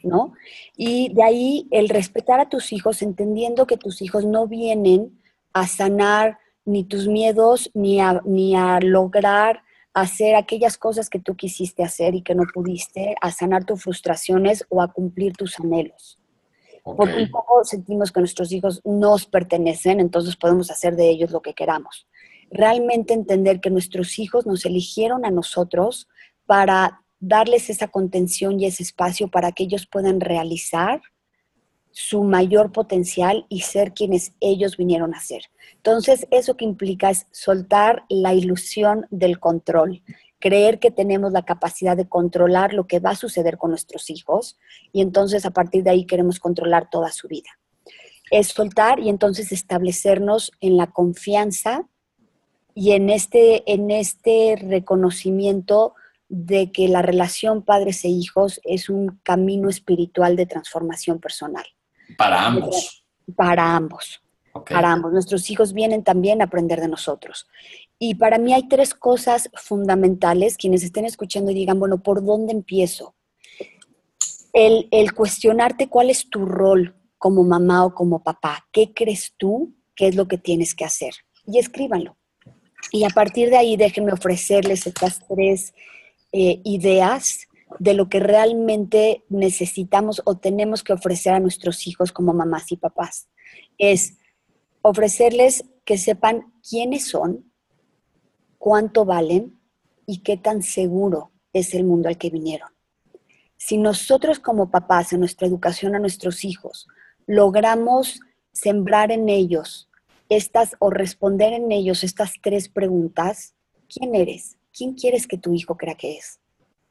¿no? 0.04 0.34
Y 0.76 1.14
de 1.14 1.24
ahí 1.24 1.68
el 1.72 1.90
respetar 1.90 2.40
a 2.40 2.50
tus 2.50 2.74
hijos, 2.74 3.02
entendiendo 3.02 3.68
que 3.68 3.78
tus 3.78 4.02
hijos 4.02 4.26
no 4.26 4.48
vienen 4.48 5.20
a 5.54 5.68
sanar 5.68 6.40
ni 6.70 6.84
tus 6.84 7.08
miedos, 7.08 7.72
ni 7.74 8.00
a, 8.00 8.22
ni 8.26 8.56
a 8.56 8.80
lograr 8.80 9.64
hacer 9.94 10.36
aquellas 10.36 10.78
cosas 10.78 11.10
que 11.10 11.20
tú 11.20 11.36
quisiste 11.36 11.84
hacer 11.84 12.16
y 12.16 12.22
que 12.22 12.36
no 12.36 12.44
pudiste, 12.54 13.16
a 13.22 13.32
sanar 13.32 13.66
tus 13.66 13.84
frustraciones 13.84 14.66
o 14.70 14.82
a 14.82 14.92
cumplir 14.94 15.34
tus 15.34 15.60
anhelos. 15.60 16.20
Porque 16.84 17.18
un 17.24 17.30
poco 17.30 17.64
sentimos 17.64 18.12
que 18.12 18.20
nuestros 18.20 18.52
hijos 18.52 18.82
nos 18.86 19.26
pertenecen, 19.26 20.00
entonces 20.00 20.36
podemos 20.38 20.72
hacer 20.72 20.96
de 20.96 21.10
ellos 21.10 21.32
lo 21.32 21.42
que 21.42 21.54
queramos. 21.54 22.08
Realmente 22.50 23.14
entender 23.14 23.60
que 23.60 23.70
nuestros 23.70 24.18
hijos 24.18 24.46
nos 24.46 24.66
eligieron 24.66 25.26
a 25.26 25.32
nosotros 25.32 26.08
para 26.46 27.02
darles 27.20 27.70
esa 27.70 27.90
contención 27.90 28.60
y 28.60 28.66
ese 28.66 28.84
espacio 28.84 29.28
para 29.28 29.52
que 29.52 29.64
ellos 29.64 29.86
puedan 29.86 30.20
realizar 30.20 31.02
su 31.92 32.24
mayor 32.24 32.72
potencial 32.72 33.46
y 33.50 33.62
ser 33.62 33.94
quienes 33.94 34.34
ellos 34.40 34.78
vinieron 34.78 35.14
a 35.14 35.22
ser. 35.22 35.44
Entonces, 35.76 36.28
eso 36.32 36.56
que 36.56 36.66
implica 36.66 37.10
es 37.10 37.28
soltar 37.32 38.04
la 38.10 38.34
ilusión 38.34 39.08
del 39.10 39.40
control, 39.40 40.04
creer 40.40 40.80
que 40.80 40.92
tenemos 40.92 41.32
la 41.32 41.44
capacidad 41.44 41.98
de 41.98 42.08
controlar 42.08 42.74
lo 42.74 42.88
que 42.88 43.00
va 43.00 43.12
a 43.12 43.16
suceder 43.16 43.58
con 43.58 43.72
nuestros 43.72 44.10
hijos 44.10 44.58
y 44.94 45.02
entonces 45.02 45.46
a 45.46 45.52
partir 45.52 45.84
de 45.84 45.92
ahí 45.92 46.06
queremos 46.06 46.40
controlar 46.40 46.90
toda 46.90 47.12
su 47.12 47.28
vida. 47.28 47.50
Es 48.32 48.48
soltar 48.48 49.00
y 49.00 49.10
entonces 49.10 49.52
establecernos 49.52 50.52
en 50.62 50.78
la 50.78 50.88
confianza 50.88 51.88
y 52.76 52.92
en 52.92 53.10
este, 53.10 53.70
en 53.72 53.92
este 53.92 54.56
reconocimiento 54.56 55.96
de 56.30 56.72
que 56.72 56.88
la 56.88 57.02
relación 57.02 57.64
padres 57.64 58.06
e 58.06 58.10
hijos 58.10 58.62
es 58.64 58.88
un 58.90 59.20
camino 59.24 59.68
espiritual 59.68 60.36
de 60.36 60.46
transformación 60.46 61.20
personal. 61.20 61.66
Para 62.18 62.46
ambos. 62.46 63.04
Para 63.36 63.76
ambos. 63.76 64.22
Para 64.70 64.92
ambos. 64.92 65.12
Nuestros 65.12 65.50
hijos 65.50 65.74
vienen 65.74 66.04
también 66.04 66.42
a 66.42 66.46
aprender 66.46 66.82
de 66.82 66.88
nosotros. 66.88 67.48
Y 67.98 68.16
para 68.16 68.38
mí 68.38 68.54
hay 68.54 68.68
tres 68.68 68.94
cosas 68.94 69.50
fundamentales. 69.54 70.58
Quienes 70.58 70.84
estén 70.84 71.06
escuchando 71.06 71.52
y 71.52 71.56
digan, 71.56 71.80
bueno, 71.80 72.02
¿por 72.02 72.24
dónde 72.24 72.54
empiezo? 72.54 73.16
El, 74.54 74.88
el 74.92 75.14
cuestionarte 75.14 75.90
cuál 75.90 76.10
es 76.10 76.30
tu 76.30 76.46
rol 76.46 76.96
como 77.18 77.44
mamá 77.44 77.86
o 77.86 77.94
como 77.94 78.24
papá. 78.24 78.66
¿Qué 78.72 78.94
crees 78.94 79.34
tú 79.38 79.76
que 79.96 80.08
es 80.08 80.16
lo 80.16 80.28
que 80.28 80.38
tienes 80.38 80.74
que 80.74 80.86
hacer? 80.86 81.14
Y 81.46 81.60
escríbanlo. 81.60 82.18
Y 82.92 83.04
a 83.04 83.10
partir 83.10 83.50
de 83.50 83.58
ahí 83.58 83.78
déjenme 83.78 84.14
ofrecerles 84.14 84.88
estas 84.88 85.20
tres 85.28 85.74
eh, 86.32 86.62
ideas 86.64 87.49
de 87.78 87.94
lo 87.94 88.10
que 88.10 88.20
realmente 88.20 89.24
necesitamos 89.30 90.22
o 90.26 90.38
tenemos 90.38 90.84
que 90.84 90.94
ofrecer 90.94 91.34
a 91.34 91.40
nuestros 91.40 91.86
hijos 91.88 92.12
como 92.12 92.34
mamás 92.34 92.72
y 92.72 92.78
papás. 92.78 93.30
Es 93.78 94.18
ofrecerles 94.82 95.66
que 95.86 95.98
sepan 95.98 96.54
quiénes 96.68 97.08
son, 97.08 97.52
cuánto 98.58 99.06
valen 99.06 99.60
y 100.06 100.20
qué 100.20 100.38
tan 100.38 100.64
seguro 100.64 101.32
es 101.54 101.74
el 101.74 101.84
mundo 101.84 102.10
al 102.10 102.18
que 102.18 102.30
vinieron. 102.30 102.70
Si 103.58 103.78
nosotros 103.78 104.40
como 104.40 104.72
papás 104.72 105.14
en 105.14 105.20
nuestra 105.20 105.48
educación 105.48 105.96
a 105.96 106.00
nuestros 106.00 106.46
hijos 106.46 106.88
logramos 107.28 108.20
sembrar 108.52 109.12
en 109.12 109.30
ellos 109.30 109.90
estas 110.30 110.76
o 110.80 110.90
responder 110.90 111.54
en 111.54 111.72
ellos 111.72 112.04
estas 112.04 112.34
tres 112.42 112.70
preguntas, 112.70 113.56
¿quién 113.88 114.16
eres? 114.16 114.58
¿Quién 114.72 114.94
quieres 114.94 115.28
que 115.28 115.38
tu 115.38 115.54
hijo 115.54 115.76
crea 115.76 115.96
que 115.96 116.18
es? 116.18 116.40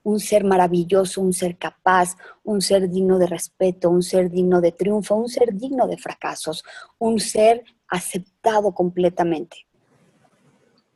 Un 0.08 0.20
ser 0.20 0.42
maravilloso, 0.42 1.20
un 1.20 1.34
ser 1.34 1.58
capaz, 1.58 2.16
un 2.42 2.62
ser 2.62 2.88
digno 2.88 3.18
de 3.18 3.26
respeto, 3.26 3.90
un 3.90 4.02
ser 4.02 4.30
digno 4.30 4.62
de 4.62 4.72
triunfo, 4.72 5.14
un 5.14 5.28
ser 5.28 5.52
digno 5.52 5.86
de 5.86 5.98
fracasos, 5.98 6.64
un 6.98 7.20
ser 7.20 7.62
aceptado 7.88 8.72
completamente. 8.72 9.66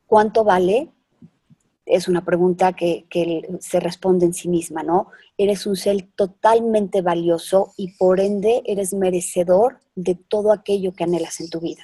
¿Cuánto 0.06 0.44
vale? 0.44 0.88
Es 1.84 2.08
una 2.08 2.24
pregunta 2.24 2.72
que, 2.72 3.04
se 3.60 3.80
responde 3.80 4.24
en 4.24 4.32
sí 4.32 4.48
misma, 4.48 4.82
¿no? 4.82 5.08
Eres 5.36 5.66
un 5.66 5.76
ser 5.76 6.08
totalmente 6.16 7.02
valioso 7.02 7.74
y 7.76 7.92
por 7.98 8.18
ende 8.18 8.62
eres 8.64 8.94
merecedor 8.94 9.80
de 9.94 10.14
todo 10.14 10.52
aquello 10.52 10.94
que 10.94 11.04
anhelas 11.04 11.38
en 11.40 11.50
tu 11.50 11.60
vida. 11.60 11.82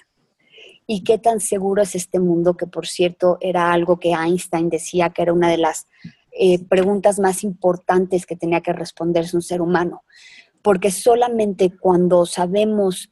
¿Y 0.87 1.05
qué 1.05 1.19
tan 1.19 1.41
seguro 1.41 1.83
es 1.83 1.95
este 1.95 2.21
mundo? 2.21 2.57
Que 2.57 2.67
por 2.67 2.87
cierto 2.87 3.37
era 3.43 3.71
algo 3.71 4.01
que 4.01 4.13
Einstein 4.13 4.71
decía 4.71 5.11
que 5.11 5.21
era 5.21 5.35
una 5.35 5.51
de 5.51 5.59
las 5.59 5.87
eh, 6.41 6.65
preguntas 6.65 7.19
más 7.19 7.43
importantes 7.43 8.25
que 8.25 8.37
tenía 8.37 8.61
que 8.61 8.73
responderse 8.73 9.37
un 9.37 9.43
ser 9.43 9.61
humano, 9.61 10.05
porque 10.63 10.93
solamente 10.93 11.77
cuando 11.77 12.27
sabemos 12.27 13.11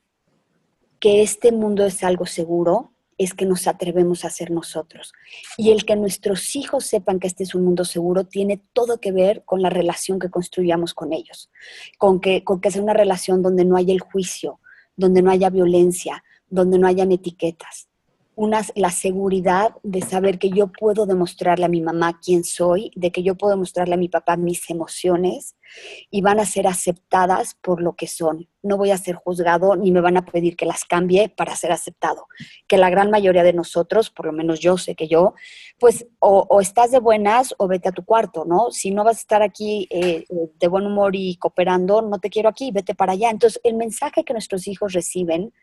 que 1.00 1.22
este 1.22 1.50
mundo 1.50 1.84
es 1.84 2.04
algo 2.04 2.24
seguro, 2.26 2.92
es 3.18 3.34
que 3.34 3.44
nos 3.44 3.66
atrevemos 3.66 4.24
a 4.24 4.30
ser 4.30 4.52
nosotros. 4.52 5.12
Y 5.56 5.70
el 5.70 5.84
que 5.84 5.96
nuestros 5.96 6.54
hijos 6.54 6.84
sepan 6.84 7.18
que 7.18 7.26
este 7.26 7.42
es 7.42 7.54
un 7.56 7.64
mundo 7.64 7.84
seguro 7.84 8.24
tiene 8.24 8.62
todo 8.72 9.00
que 9.00 9.10
ver 9.10 9.42
con 9.44 9.60
la 9.60 9.70
relación 9.70 10.20
que 10.20 10.30
construyamos 10.30 10.94
con 10.94 11.12
ellos, 11.12 11.50
con 11.98 12.20
que, 12.20 12.44
con 12.44 12.60
que 12.60 12.70
sea 12.70 12.82
una 12.82 12.94
relación 12.94 13.42
donde 13.42 13.64
no 13.64 13.76
haya 13.76 13.92
el 13.92 14.00
juicio, 14.00 14.60
donde 14.96 15.20
no 15.22 15.32
haya 15.32 15.50
violencia, 15.50 16.22
donde 16.48 16.78
no 16.78 16.86
hayan 16.86 17.10
etiquetas 17.10 17.85
una, 18.36 18.60
la 18.74 18.90
seguridad 18.90 19.74
de 19.82 20.02
saber 20.02 20.38
que 20.38 20.50
yo 20.50 20.66
puedo 20.68 21.06
demostrarle 21.06 21.64
a 21.64 21.70
mi 21.70 21.80
mamá 21.80 22.20
quién 22.22 22.44
soy, 22.44 22.90
de 22.94 23.10
que 23.10 23.22
yo 23.22 23.34
puedo 23.34 23.52
demostrarle 23.52 23.94
a 23.94 23.98
mi 23.98 24.10
papá 24.10 24.36
mis 24.36 24.68
emociones 24.68 25.56
y 26.10 26.20
van 26.20 26.38
a 26.38 26.44
ser 26.44 26.66
aceptadas 26.66 27.56
por 27.62 27.80
lo 27.80 27.96
que 27.96 28.06
son. 28.06 28.46
No 28.62 28.76
voy 28.76 28.90
a 28.90 28.98
ser 28.98 29.14
juzgado 29.14 29.74
ni 29.74 29.90
me 29.90 30.02
van 30.02 30.18
a 30.18 30.26
pedir 30.26 30.54
que 30.54 30.66
las 30.66 30.84
cambie 30.84 31.30
para 31.30 31.56
ser 31.56 31.72
aceptado. 31.72 32.26
Que 32.68 32.76
la 32.76 32.90
gran 32.90 33.10
mayoría 33.10 33.42
de 33.42 33.54
nosotros, 33.54 34.10
por 34.10 34.26
lo 34.26 34.32
menos 34.32 34.60
yo 34.60 34.76
sé 34.76 34.94
que 34.94 35.08
yo, 35.08 35.34
pues 35.78 36.06
o, 36.18 36.60
estás 36.60 36.90
de 36.90 37.00
buenas 37.00 37.54
o 37.56 37.68
vete 37.68 37.88
a 37.88 37.92
tu 37.92 38.04
cuarto, 38.04 38.44
¿no? 38.44 38.70
Si 38.70 38.90
no 38.90 39.02
vas 39.02 39.16
a 39.16 39.20
estar 39.20 39.42
aquí 39.42 39.88
eh, 39.90 40.26
de 40.28 40.68
buen 40.68 40.84
humor 40.84 41.16
y 41.16 41.36
cooperando, 41.36 42.02
no 42.02 42.18
te 42.18 42.28
quiero 42.28 42.50
aquí, 42.50 42.70
vete 42.70 42.94
para 42.94 43.12
allá. 43.12 43.30
Entonces, 43.30 43.60
el 43.64 43.76
mensaje 43.76 44.24
que 44.24 44.34
nuestros 44.34 44.68
hijos 44.68 44.92
reciben 44.92 45.54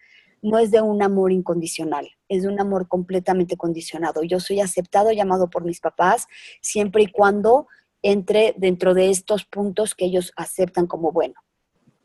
no 0.43 0.59
es 0.59 0.69
de 0.69 0.81
un 0.81 1.01
amor 1.01 1.31
incondicional, 1.31 2.07
es 2.27 2.43
de 2.43 2.49
un 2.49 2.59
amor 2.59 2.87
completamente 2.87 3.57
condicionado. 3.57 4.21
Yo 4.23 4.39
soy 4.39 4.59
aceptado, 4.59 5.11
llamado 5.11 5.49
por 5.49 5.63
mis 5.63 5.79
papás, 5.79 6.27
siempre 6.61 7.03
y 7.03 7.07
cuando 7.07 7.67
entre 8.03 8.53
dentro 8.57 8.93
de 8.93 9.09
estos 9.09 9.45
puntos 9.45 9.95
que 9.95 10.05
ellos 10.05 10.33
aceptan 10.35 10.85
como 10.85 11.11
bueno. 11.11 11.35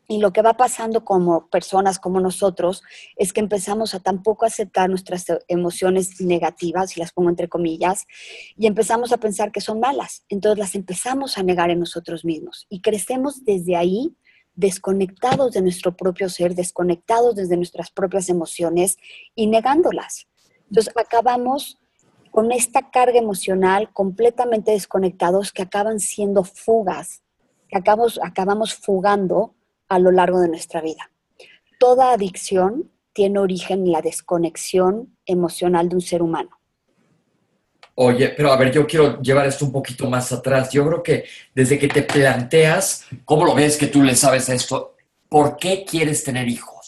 Y 0.07 0.17
lo 0.17 0.33
que 0.33 0.41
va 0.41 0.55
pasando 0.55 1.05
como 1.05 1.49
personas 1.49 1.99
como 1.99 2.19
nosotros 2.19 2.81
es 3.15 3.31
que 3.31 3.41
empezamos 3.41 3.93
a 3.93 3.99
tampoco 3.99 4.45
aceptar 4.45 4.89
nuestras 4.89 5.25
emociones 5.47 6.19
negativas, 6.19 6.97
y 6.97 6.99
las 6.99 7.11
pongo 7.11 7.29
entre 7.29 7.47
comillas, 7.47 8.07
y 8.57 8.65
empezamos 8.65 9.11
a 9.11 9.17
pensar 9.17 9.51
que 9.51 9.61
son 9.61 9.79
malas. 9.79 10.23
Entonces 10.29 10.57
las 10.57 10.73
empezamos 10.73 11.37
a 11.37 11.43
negar 11.43 11.69
en 11.69 11.79
nosotros 11.79 12.25
mismos. 12.25 12.65
Y 12.69 12.81
crecemos 12.81 13.43
desde 13.45 13.75
ahí 13.75 14.15
desconectados 14.59 15.53
de 15.53 15.61
nuestro 15.61 15.95
propio 15.95 16.27
ser, 16.27 16.53
desconectados 16.53 17.35
desde 17.35 17.55
nuestras 17.55 17.91
propias 17.91 18.27
emociones 18.27 18.97
y 19.33 19.47
negándolas. 19.47 20.27
Entonces 20.67 20.93
acabamos 20.97 21.79
con 22.29 22.51
esta 22.51 22.91
carga 22.91 23.17
emocional 23.17 23.91
completamente 23.93 24.71
desconectados 24.71 25.53
que 25.53 25.61
acaban 25.61 26.01
siendo 26.01 26.43
fugas, 26.43 27.23
que 27.69 27.77
acabamos, 27.77 28.19
acabamos 28.21 28.75
fugando 28.75 29.55
a 29.87 29.97
lo 29.97 30.11
largo 30.11 30.41
de 30.41 30.49
nuestra 30.49 30.81
vida. 30.81 31.09
Toda 31.79 32.11
adicción 32.11 32.91
tiene 33.13 33.39
origen 33.39 33.85
en 33.85 33.93
la 33.93 34.01
desconexión 34.01 35.17
emocional 35.25 35.87
de 35.87 35.95
un 35.95 36.01
ser 36.01 36.21
humano. 36.21 36.58
Oye, 38.01 38.29
pero 38.29 38.53
a 38.53 38.55
ver, 38.55 38.71
yo 38.71 38.87
quiero 38.87 39.21
llevar 39.21 39.45
esto 39.45 39.65
un 39.65 39.73
poquito 39.73 40.09
más 40.09 40.31
atrás. 40.31 40.71
Yo 40.71 40.87
creo 40.87 41.03
que 41.03 41.25
desde 41.53 41.77
que 41.77 41.89
te 41.89 42.01
planteas, 42.01 43.05
¿cómo 43.25 43.43
lo 43.43 43.53
ves 43.53 43.75
que 43.75 43.87
tú 43.87 44.01
le 44.03 44.15
sabes 44.15 44.47
a 44.47 44.53
esto? 44.53 44.95
¿Por 45.27 45.57
qué 45.57 45.83
quieres 45.83 46.23
tener 46.23 46.47
hijos? 46.47 46.79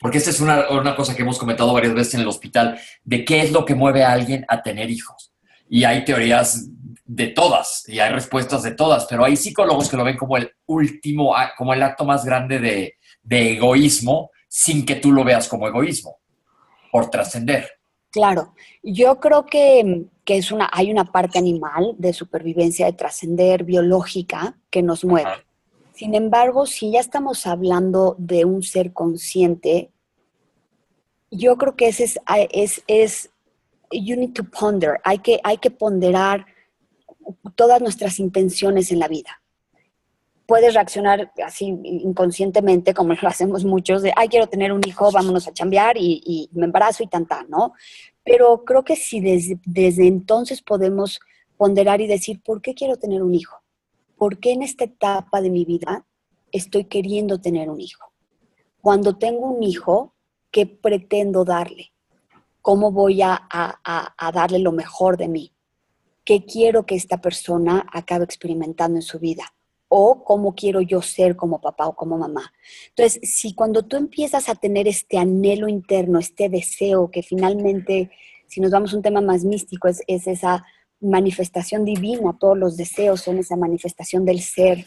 porque 0.00 0.18
esa 0.18 0.30
es 0.30 0.40
una, 0.40 0.68
una, 0.70 0.94
cosa 0.94 1.14
que 1.14 1.22
hemos 1.22 1.38
comentado 1.38 1.72
varias 1.72 1.94
veces 1.94 2.14
en 2.14 2.20
el 2.20 2.28
hospital, 2.28 2.78
de 3.02 3.24
qué 3.24 3.40
es 3.40 3.50
lo 3.50 3.64
que 3.64 3.74
mueve 3.74 4.04
a 4.04 4.12
alguien 4.12 4.44
a 4.48 4.62
tener 4.62 4.90
hijos. 4.90 5.32
Y 5.68 5.84
hay 5.84 6.04
teorías 6.04 6.68
de 7.04 7.28
todas, 7.28 7.88
y 7.88 7.98
hay 7.98 8.12
respuestas 8.12 8.62
de 8.62 8.72
todas, 8.72 9.06
pero 9.06 9.24
hay 9.24 9.36
psicólogos 9.36 9.88
que 9.88 9.96
lo 9.96 10.04
ven 10.04 10.16
como 10.16 10.36
el 10.36 10.52
último, 10.66 11.34
como 11.56 11.74
el 11.74 11.82
acto 11.82 12.04
más 12.04 12.24
grande 12.24 12.60
de, 12.60 12.94
de 13.22 13.52
egoísmo, 13.52 14.30
sin 14.48 14.86
que 14.86 14.96
tú 14.96 15.12
lo 15.12 15.24
veas 15.24 15.48
como 15.48 15.66
egoísmo, 15.66 16.18
por 16.92 17.10
trascender. 17.10 17.68
Claro, 18.10 18.54
yo 18.82 19.18
creo 19.18 19.44
que, 19.44 20.06
que, 20.26 20.36
es 20.36 20.52
una, 20.52 20.68
hay 20.72 20.90
una 20.90 21.04
parte 21.04 21.38
animal 21.38 21.94
de 21.96 22.12
supervivencia, 22.12 22.84
de 22.84 22.92
trascender 22.92 23.64
biológica 23.64 24.58
que 24.68 24.82
nos 24.82 25.04
mueve. 25.04 25.30
Sin 25.94 26.14
embargo, 26.14 26.66
si 26.66 26.90
ya 26.90 27.00
estamos 27.00 27.46
hablando 27.46 28.16
de 28.18 28.44
un 28.44 28.62
ser 28.62 28.92
consciente, 28.92 29.90
yo 31.30 31.56
creo 31.56 31.76
que 31.76 31.88
ese 31.88 32.04
es, 32.04 32.20
es, 32.50 32.82
es 32.86 33.30
you 33.90 34.16
need 34.16 34.32
to 34.34 34.44
ponder, 34.44 35.00
hay 35.04 35.18
que, 35.18 35.40
hay 35.42 35.56
que 35.58 35.70
ponderar 35.70 36.44
todas 37.54 37.80
nuestras 37.80 38.18
intenciones 38.18 38.92
en 38.92 38.98
la 38.98 39.08
vida. 39.08 39.40
Puedes 40.46 40.74
reaccionar 40.74 41.32
así 41.44 41.66
inconscientemente, 41.84 42.94
como 42.94 43.14
lo 43.20 43.28
hacemos 43.28 43.64
muchos, 43.64 44.02
de, 44.02 44.12
ay, 44.16 44.28
quiero 44.28 44.46
tener 44.46 44.72
un 44.72 44.82
hijo, 44.86 45.10
vámonos 45.10 45.48
a 45.48 45.52
chambear 45.52 45.96
y, 45.98 46.48
me 46.52 46.66
embarazo 46.66 47.02
y 47.02 47.08
tanta, 47.08 47.44
¿no? 47.48 47.72
Pero 48.24 48.64
creo 48.64 48.84
que 48.84 48.96
si 48.96 49.20
desde, 49.20 49.58
desde 49.64 50.06
entonces 50.06 50.62
podemos 50.62 51.20
ponderar 51.56 52.00
y 52.00 52.06
decir, 52.06 52.40
¿por 52.42 52.60
qué 52.60 52.74
quiero 52.74 52.96
tener 52.96 53.22
un 53.22 53.34
hijo? 53.34 53.62
¿por 54.16 54.38
qué 54.38 54.52
en 54.52 54.62
esta 54.62 54.84
etapa 54.84 55.40
de 55.40 55.50
mi 55.50 55.64
vida 55.64 56.06
estoy 56.52 56.84
queriendo 56.84 57.40
tener 57.40 57.70
un 57.70 57.80
hijo? 57.80 58.12
Cuando 58.80 59.16
tengo 59.16 59.50
un 59.50 59.62
hijo, 59.62 60.14
¿qué 60.50 60.66
pretendo 60.66 61.44
darle? 61.44 61.92
¿Cómo 62.62 62.90
voy 62.90 63.22
a, 63.22 63.48
darle 64.34 64.58
lo 64.58 64.72
mejor 64.72 65.16
de 65.16 65.28
mí? 65.28 65.52
¿Qué 66.24 66.44
quiero 66.44 66.86
que 66.86 66.96
esta 66.96 67.20
persona 67.20 67.86
acabe 67.92 68.24
experimentando 68.24 68.98
en 68.98 69.02
su 69.02 69.18
vida? 69.18 69.54
O 69.88 70.24
cómo 70.24 70.54
quiero 70.54 70.80
yo 70.80 71.00
ser 71.02 71.36
como 71.36 71.60
papá 71.60 71.86
o 71.86 71.94
como 71.94 72.18
mamá. 72.18 72.52
Entonces, 72.88 73.20
si 73.22 73.54
cuando 73.54 73.84
tú 73.84 73.96
empiezas 73.96 74.48
a 74.48 74.54
tener 74.54 74.88
este 74.88 75.18
anhelo 75.18 75.68
interno, 75.68 76.18
este 76.18 76.48
deseo 76.48 77.10
que 77.10 77.22
finalmente, 77.22 78.10
si 78.46 78.60
nos 78.60 78.70
vamos 78.70 78.92
a 78.92 78.96
un 78.96 79.02
tema 79.02 79.20
más 79.20 79.44
místico, 79.44 79.88
es, 79.88 80.02
es 80.06 80.26
esa 80.26 80.64
manifestación 81.00 81.84
divina, 81.84 82.36
todos 82.38 82.56
los 82.56 82.76
deseos 82.76 83.20
son 83.20 83.38
esa 83.38 83.56
manifestación 83.56 84.24
del 84.24 84.40
ser, 84.40 84.86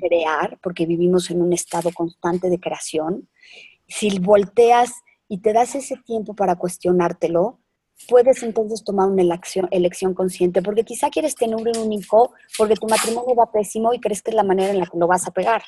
crear, 0.00 0.58
porque 0.62 0.86
vivimos 0.86 1.30
en 1.30 1.42
un 1.42 1.52
estado 1.52 1.90
constante 1.92 2.48
de 2.48 2.58
creación. 2.58 3.28
Si 3.86 4.18
volteas 4.18 4.92
y 5.28 5.38
te 5.38 5.52
das 5.52 5.74
ese 5.74 5.96
tiempo 5.96 6.34
para 6.34 6.56
cuestionártelo, 6.56 7.60
puedes 8.08 8.42
entonces 8.42 8.84
tomar 8.84 9.08
una 9.08 9.22
elección, 9.22 9.68
elección 9.70 10.14
consciente, 10.14 10.62
porque 10.62 10.84
quizá 10.84 11.10
quieres 11.10 11.34
tener 11.34 11.56
un 11.56 11.92
hijo 11.92 12.32
porque 12.56 12.74
tu 12.74 12.86
matrimonio 12.86 13.34
va 13.34 13.50
pésimo 13.50 13.92
y 13.92 14.00
crees 14.00 14.22
que 14.22 14.30
es 14.30 14.36
la 14.36 14.44
manera 14.44 14.70
en 14.70 14.78
la 14.78 14.86
que 14.86 14.98
lo 14.98 15.06
vas 15.06 15.26
a 15.26 15.30
pegar. 15.30 15.62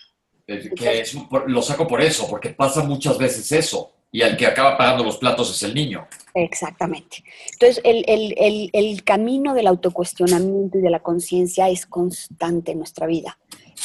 lo 1.46 1.62
saco 1.62 1.86
por 1.86 2.00
eso, 2.00 2.26
porque 2.28 2.50
pasa 2.50 2.82
muchas 2.82 3.18
veces 3.18 3.50
eso 3.52 3.92
y 4.12 4.22
el 4.22 4.36
que 4.36 4.46
acaba 4.46 4.78
pagando 4.78 5.04
los 5.04 5.18
platos 5.18 5.50
es 5.50 5.62
el 5.62 5.74
niño. 5.74 6.06
Exactamente. 6.34 7.22
Entonces, 7.52 7.82
el, 7.84 9.04
camino 9.04 9.52
del 9.52 9.66
autocuestionamiento 9.66 10.78
y 10.78 10.80
de 10.80 10.90
la 10.90 11.00
conciencia 11.00 11.68
es 11.68 11.86
constante 11.86 12.72
en 12.72 12.78
nuestra 12.78 13.06
vida. 13.06 13.38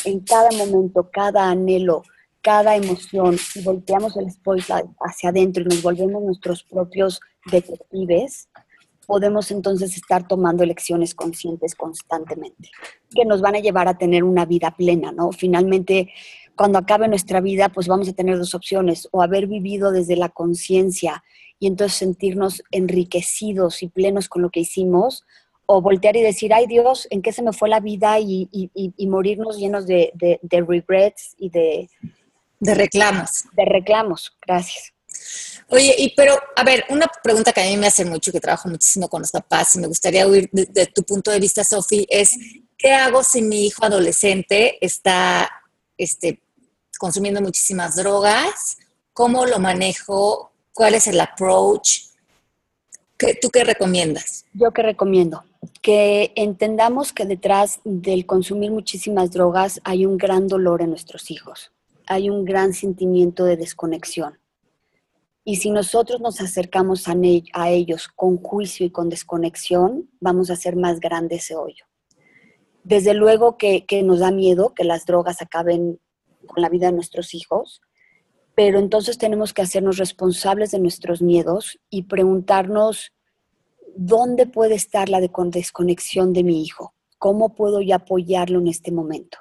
En 0.05 0.21
cada 0.21 0.49
momento, 0.51 1.09
cada 1.11 1.49
anhelo, 1.49 2.03
cada 2.41 2.75
emoción, 2.75 3.37
si 3.37 3.61
volteamos 3.61 4.17
el 4.17 4.31
spotlight 4.31 4.87
hacia 4.99 5.29
adentro 5.29 5.63
y 5.63 5.67
nos 5.67 5.81
volvemos 5.81 6.23
nuestros 6.23 6.63
propios 6.63 7.19
detectives, 7.51 8.49
podemos 9.05 9.51
entonces 9.51 9.95
estar 9.95 10.27
tomando 10.27 10.63
elecciones 10.63 11.13
conscientes 11.13 11.75
constantemente, 11.75 12.69
que 13.13 13.25
nos 13.25 13.41
van 13.41 13.55
a 13.55 13.59
llevar 13.59 13.87
a 13.87 13.97
tener 13.97 14.23
una 14.23 14.45
vida 14.45 14.71
plena, 14.71 15.11
¿no? 15.11 15.31
Finalmente, 15.31 16.09
cuando 16.55 16.79
acabe 16.79 17.07
nuestra 17.07 17.41
vida, 17.41 17.69
pues 17.69 17.87
vamos 17.87 18.07
a 18.09 18.13
tener 18.13 18.37
dos 18.37 18.55
opciones, 18.55 19.07
o 19.11 19.21
haber 19.21 19.47
vivido 19.47 19.91
desde 19.91 20.15
la 20.15 20.29
conciencia 20.29 21.23
y 21.59 21.67
entonces 21.67 21.97
sentirnos 21.97 22.63
enriquecidos 22.71 23.83
y 23.83 23.87
plenos 23.87 24.29
con 24.29 24.41
lo 24.41 24.49
que 24.49 24.61
hicimos, 24.61 25.25
o 25.65 25.81
voltear 25.81 26.15
y 26.17 26.21
decir, 26.21 26.53
ay 26.53 26.67
Dios, 26.67 27.07
¿en 27.11 27.21
qué 27.21 27.31
se 27.31 27.43
me 27.43 27.53
fue 27.53 27.69
la 27.69 27.79
vida? 27.79 28.19
Y, 28.19 28.49
morirnos 29.07 29.57
llenos 29.57 29.87
de, 29.87 30.11
regrets 30.49 31.35
y 31.37 31.49
de... 31.49 31.89
De 32.61 32.73
reclamos. 32.73 33.43
De 33.51 33.65
reclamos, 33.65 34.31
gracias. 34.47 34.93
Oye, 35.67 35.93
y 35.97 36.15
pero, 36.15 36.39
a 36.55 36.63
ver, 36.63 36.85
una 36.89 37.07
pregunta 37.21 37.51
que 37.51 37.61
a 37.61 37.65
mí 37.65 37.75
me 37.75 37.87
hace 37.87 38.05
mucho, 38.05 38.31
que 38.31 38.39
trabajo 38.39 38.69
muchísimo 38.69 39.09
con 39.09 39.21
los 39.21 39.31
papás 39.31 39.75
y 39.75 39.79
me 39.79 39.87
gustaría 39.87 40.25
oír 40.25 40.49
de 40.51 40.85
tu 40.85 41.03
punto 41.03 41.31
de 41.31 41.39
vista, 41.39 41.63
Sofi, 41.63 42.05
es, 42.09 42.37
¿qué 42.77 42.93
hago 42.93 43.23
si 43.23 43.41
mi 43.41 43.65
hijo 43.65 43.83
adolescente 43.83 44.77
está 44.79 45.49
este, 45.97 46.41
consumiendo 46.99 47.41
muchísimas 47.41 47.95
drogas, 47.95 48.77
cómo 49.11 49.45
lo 49.45 49.59
manejo, 49.59 50.51
cuál 50.73 50.93
es 50.93 51.07
el 51.07 51.19
approach. 51.19 52.01
¿Tú 53.41 53.49
qué 53.49 53.63
recomiendas? 53.63 54.45
Yo 54.53 54.71
qué 54.71 54.81
recomiendo 54.81 55.43
que 55.81 56.31
entendamos 56.35 57.13
que 57.13 57.25
detrás 57.25 57.79
del 57.83 58.25
consumir 58.25 58.71
muchísimas 58.71 59.31
drogas 59.31 59.79
hay 59.83 60.05
un 60.05 60.17
gran 60.17 60.47
dolor 60.47 60.81
en 60.81 60.89
nuestros 60.89 61.29
hijos, 61.29 61.71
hay 62.11 62.29
un 62.29 62.43
gran 62.43 62.73
sentimiento 62.73 63.45
de 63.45 63.55
desconexión. 63.55 64.37
Y 65.45 65.55
si 65.55 65.71
nosotros 65.71 66.19
nos 66.19 66.41
acercamos 66.41 67.07
a, 67.07 67.69
ellos 67.69 68.09
con 68.09 68.37
juicio 68.37 68.85
y 68.85 68.91
con 68.91 69.07
desconexión, 69.07 70.09
vamos 70.19 70.49
a 70.49 70.53
hacer 70.53 70.75
más 70.75 70.99
grande 70.99 71.37
ese 71.37 71.55
hoyo. 71.55 71.85
Desde 72.83 73.13
luego 73.13 73.57
que, 73.57 73.85
nos 74.03 74.19
da 74.19 74.31
miedo 74.31 74.73
que 74.73 74.83
las 74.83 75.05
drogas 75.05 75.41
acaben 75.41 76.01
con 76.47 76.61
la 76.61 76.67
vida 76.67 76.87
de 76.87 76.93
nuestros 76.93 77.33
hijos, 77.33 77.81
pero 78.55 78.77
entonces 78.77 79.17
tenemos 79.17 79.53
que 79.53 79.61
hacernos 79.61 79.97
responsables 79.97 80.71
de 80.71 80.79
nuestros 80.79 81.21
miedos 81.21 81.79
y 81.89 82.03
preguntarnos 82.03 83.13
dónde 83.95 84.47
puede 84.47 84.75
estar 84.75 85.07
la 85.07 85.21
desconexión 85.21 86.33
de 86.33 86.43
mi 86.43 86.61
hijo, 86.61 86.93
cómo 87.17 87.55
puedo 87.55 87.79
yo 87.79 87.95
apoyarlo 87.95 88.59
en 88.59 88.67
este 88.67 88.91
momento. 88.91 89.37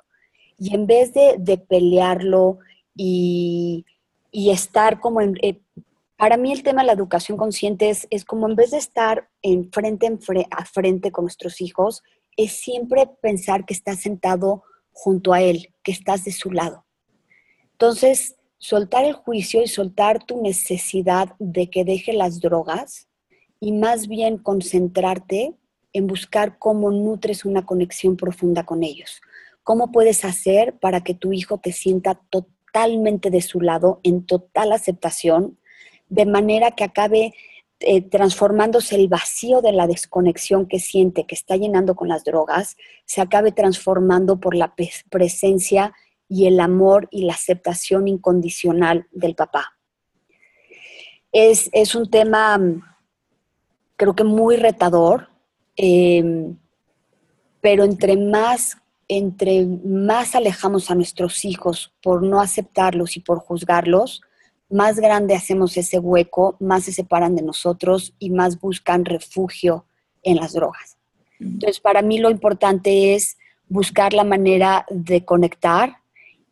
Y 0.61 0.75
en 0.75 0.87
vez 0.87 1.13
de, 1.15 1.59
pelearlo 1.69 2.59
y, 2.95 3.85
estar 4.33 5.01
como 5.01 5.21
en... 5.21 5.35
Eh, 5.43 5.59
para 6.17 6.37
mí 6.37 6.53
el 6.53 6.63
tema 6.63 6.83
de 6.83 6.89
la 6.89 6.93
educación 6.93 7.39
consciente 7.39 7.89
es, 7.89 8.07
es 8.11 8.27
como 8.27 8.47
en 8.47 8.55
vez 8.55 8.73
de 8.73 8.77
estar 8.77 9.31
en 9.41 9.73
frente, 9.73 10.07
en 10.07 10.21
a 10.51 10.65
frente 10.67 11.11
con 11.11 11.25
nuestros 11.25 11.63
hijos, 11.63 12.03
es 12.37 12.53
siempre 12.53 13.09
pensar 13.23 13.65
que 13.65 13.73
estás 13.73 14.01
sentado 14.01 14.63
junto 14.93 15.33
a 15.33 15.41
él, 15.41 15.73
que 15.83 15.93
estás 15.93 16.25
de 16.25 16.33
su 16.33 16.51
lado. 16.51 16.85
Entonces, 17.73 18.37
soltar 18.59 19.07
el 19.07 19.15
juicio 19.15 19.63
y 19.63 19.67
soltar 19.67 20.23
tu 20.23 20.43
necesidad 20.43 21.35
de 21.39 21.71
que 21.71 21.85
deje 21.85 22.13
las 22.13 22.41
drogas 22.41 23.09
y 23.59 23.73
más 23.73 24.07
bien 24.07 24.37
concentrarte 24.37 25.55
en 25.95 26.07
buscar 26.07 26.59
cómo 26.59 26.91
nutres 26.91 27.47
una 27.47 27.65
conexión 27.65 28.19
profunda 28.19 28.65
con 28.65 28.83
ellos. 28.83 29.23
¿Cómo 29.71 29.93
puedes 29.93 30.25
hacer 30.25 30.77
para 30.81 31.05
que 31.05 31.15
tu 31.15 31.33
hijo 31.33 31.59
te 31.59 31.71
sienta 31.71 32.17
totalmente 32.29 33.31
de 33.31 33.41
su 33.41 33.61
lado, 33.61 34.01
en 34.03 34.27
total 34.27 34.73
aceptación, 34.73 35.61
de 36.09 36.27
manera 36.27 36.73
que 36.73 36.83
acabe 36.83 37.35
eh, 37.79 38.01
transformándose 38.01 38.97
el 38.97 39.07
vacío 39.07 39.63
de 39.63 39.71
la 39.71 39.87
desconexión 39.87 40.67
que 40.67 40.81
siente, 40.81 41.25
que 41.25 41.37
está 41.37 41.55
llenando 41.55 41.95
con 41.95 42.09
las 42.09 42.25
drogas, 42.25 42.77
se 43.05 43.21
acabe 43.21 43.53
transformando 43.53 44.41
por 44.41 44.57
la 44.57 44.75
presencia 45.09 45.95
y 46.29 46.47
el 46.49 46.59
amor 46.59 47.07
y 47.13 47.23
la 47.23 47.35
aceptación 47.35 48.09
incondicional 48.09 49.07
del 49.13 49.37
papá. 49.37 49.77
Es, 51.31 51.95
un 51.95 52.11
tema, 52.11 52.59
mm, 52.59 52.83
creo 53.95 54.17
que 54.17 54.25
muy 54.25 54.57
retador, 54.57 55.29
em, 55.77 56.59
pero 57.61 57.85
entre 57.85 58.17
más, 58.17 58.80
entre 59.13 59.67
más 59.67 60.37
alejamos 60.37 60.89
a 60.89 60.95
nuestros 60.95 61.45
hijos 61.45 61.93
por 62.01 62.23
no 62.23 62.41
aceptarlos 62.41 63.17
y 63.17 63.21
por 63.21 63.41
juzgarlos, 63.41 64.23
más 64.71 65.01
grande 65.01 65.35
hacemos 65.35 65.77
ese 65.77 65.99
hueco, 65.99 66.57
más 66.61 66.85
se 66.85 66.93
separan 66.93 67.35
de 67.35 67.43
nosotros 67.43 68.15
y 68.21 68.31
más 68.31 68.61
buscan 68.61 69.05
refugio 69.05 69.85
en 70.23 70.37
las 70.37 70.53
drogas. 70.53 70.97
Entonces, 71.41 71.81
para 71.81 72.03
mí 72.03 72.19
lo 72.19 72.31
importante 72.31 73.17
es 73.17 73.37
buscar 73.69 74.13
la 74.13 74.23
manera 74.23 74.87
de 74.91 75.25
conectar 75.25 75.97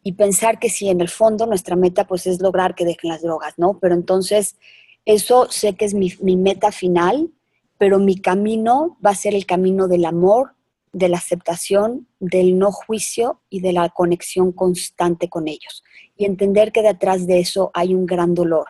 y 0.03 0.15
pensar 0.15 0.59
que 0.59 0.69
si 0.69 0.89
en 0.89 1.01
el 1.01 1.09
fondo 1.09 1.47
nuestra 1.47 1.77
meta 1.77 2.09
pues 2.09 2.27
es 2.27 2.43
lograr 2.43 2.75
que 2.75 2.85
dejen 2.85 3.11
las 3.11 3.23
drogas, 3.23 3.55
¿no? 3.57 3.79
Pero 3.79 3.95
entonces, 3.95 4.57
eso 5.05 5.47
sé 5.49 5.77
que 5.77 5.85
es 5.85 5.95
mi, 5.95 6.13
mi 6.21 6.37
meta 6.37 6.73
final, 6.73 7.31
pero 7.79 8.01
mi 8.01 8.19
camino 8.21 8.99
va 9.05 9.11
a 9.11 9.15
ser 9.15 9.37
el 9.37 9.47
camino 9.47 9.87
del 9.87 10.05
amor, 10.05 10.57
de 10.99 11.09
la 11.09 11.19
aceptación, 11.19 12.07
del 12.19 12.59
no 12.59 12.73
juicio 12.73 13.41
y 13.49 13.61
de 13.61 13.73
la 13.73 13.89
conexión 13.89 14.53
constante 14.53 15.29
con 15.29 15.49
ellos 15.49 15.85
y 16.17 16.25
entender 16.25 16.73
que 16.73 16.83
detrás 16.83 17.27
de 17.27 17.39
eso 17.39 17.71
hay 17.73 17.95
un 17.95 18.05
gran 18.05 18.35
dolor. 18.35 18.67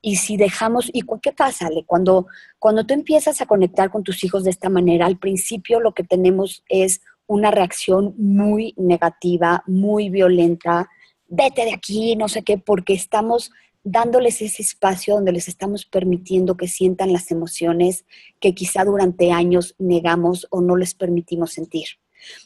Y 0.00 0.16
si 0.16 0.36
dejamos, 0.36 0.88
¿y 0.92 1.02
qué 1.22 1.32
pasa? 1.32 1.68
Cuando, 1.86 2.26
cuando 2.58 2.84
tú 2.84 2.94
empiezas 2.94 3.40
a 3.40 3.46
conectar 3.46 3.90
con 3.90 4.02
tus 4.02 4.24
hijos 4.24 4.44
de 4.44 4.50
esta 4.50 4.68
manera, 4.68 5.06
al 5.06 5.18
principio 5.18 5.80
lo 5.80 5.92
que 5.92 6.04
tenemos 6.04 6.64
es 6.68 7.00
una 7.26 7.50
reacción 7.50 8.14
muy 8.16 8.72
negativa, 8.76 9.62
muy 9.66 10.08
violenta, 10.10 10.88
vete 11.28 11.64
de 11.64 11.74
aquí, 11.74 12.16
no 12.16 12.28
sé 12.28 12.42
qué, 12.42 12.56
porque 12.56 12.94
estamos 12.94 13.50
dándoles 13.88 14.42
ese 14.42 14.62
espacio 14.62 15.14
donde 15.14 15.30
les 15.30 15.46
estamos 15.46 15.86
permitiendo 15.86 16.56
que 16.56 16.66
sientan 16.66 17.12
las 17.12 17.30
emociones 17.30 18.04
que 18.40 18.52
quizá 18.52 18.84
durante 18.84 19.30
años 19.30 19.76
negamos 19.78 20.48
o 20.50 20.60
no 20.60 20.76
les 20.76 20.92
permitimos 20.92 21.52
sentir. 21.52 21.86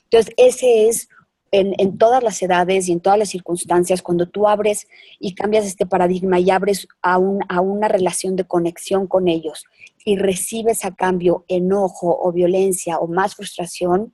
Entonces, 0.05 0.35
ese 0.37 0.89
es 0.89 1.09
en, 1.51 1.97
todas 1.97 2.23
las 2.23 2.43
edades 2.43 2.89
y 2.89 2.93
en 2.93 3.01
todas 3.01 3.19
las 3.19 3.31
circunstancias, 3.31 4.03
cuando 4.03 4.29
tú 4.29 4.47
abres 4.47 4.87
y 5.19 5.35
cambias 5.35 5.65
este 5.65 5.87
paradigma 5.87 6.39
y 6.39 6.51
abres 6.51 6.87
a, 7.01 7.15
a 7.15 7.61
una 7.63 7.89
relación 7.89 8.37
de 8.37 8.45
conexión 8.45 9.07
con 9.07 9.27
ellos 9.27 9.65
y 10.05 10.17
recibes 10.17 10.85
a 10.85 10.95
cambio 10.95 11.47
enojo 11.49 12.19
o 12.23 12.33
violencia 12.33 12.99
o 12.99 13.09
más 13.09 13.35
frustración, 13.35 14.13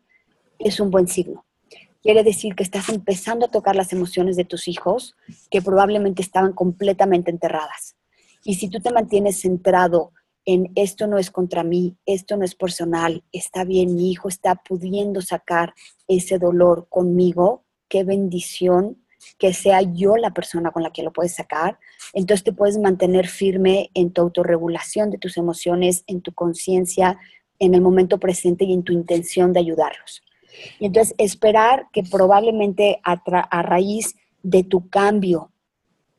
es 0.60 0.78
un 0.78 0.92
buen 0.92 1.08
signo. 1.08 1.44
Quiere 2.06 2.22
decir 2.22 2.54
que 2.54 2.62
estás 2.62 2.88
empezando 2.88 3.46
a 3.46 3.50
tocar 3.50 3.74
las 3.74 3.92
emociones 3.92 4.36
de 4.36 4.44
tus 4.44 4.68
hijos 4.68 5.16
que 5.50 5.60
probablemente 5.60 6.22
estaban 6.22 6.52
completamente 6.52 7.32
enterradas. 7.32 7.96
Y 8.44 8.54
si 8.54 8.68
tú 8.68 8.78
te 8.78 8.92
mantienes 8.92 9.40
centrado 9.40 10.12
en 10.44 10.70
esto 10.76 11.08
no 11.08 11.18
es 11.18 11.32
contra 11.32 11.64
mí, 11.64 11.96
esto 12.06 12.36
no 12.36 12.44
es 12.44 12.54
personal, 12.54 13.24
está 13.32 13.64
bien, 13.64 13.96
mi 13.96 14.12
hijo 14.12 14.28
está 14.28 14.54
pudiendo 14.54 15.20
sacar 15.20 15.74
ese 16.06 16.38
dolor 16.38 16.86
conmigo, 16.88 17.64
qué 17.88 18.04
bendición 18.04 19.02
que 19.36 19.52
sea 19.52 19.82
yo 19.82 20.16
la 20.16 20.32
persona 20.32 20.70
con 20.70 20.84
la 20.84 20.92
que 20.92 21.02
lo 21.02 21.12
puedes 21.12 21.34
sacar. 21.34 21.76
Entonces 22.12 22.44
te 22.44 22.52
puedes 22.52 22.78
mantener 22.78 23.26
firme 23.26 23.90
en 23.94 24.12
tu 24.12 24.20
autorregulación 24.20 25.10
de 25.10 25.18
tus 25.18 25.36
emociones, 25.38 26.04
en 26.06 26.20
tu 26.20 26.32
conciencia, 26.32 27.18
en 27.58 27.74
el 27.74 27.80
momento 27.80 28.20
presente 28.20 28.64
y 28.64 28.74
en 28.74 28.84
tu 28.84 28.92
intención 28.92 29.52
de 29.52 29.58
ayudarlos. 29.58 30.22
Y 30.78 30.86
entonces 30.86 31.14
esperar 31.18 31.86
que 31.92 32.02
probablemente 32.02 33.00
a, 33.04 33.62
raíz 33.62 34.16
de 34.42 34.62
tu 34.64 34.88
cambio 34.88 35.52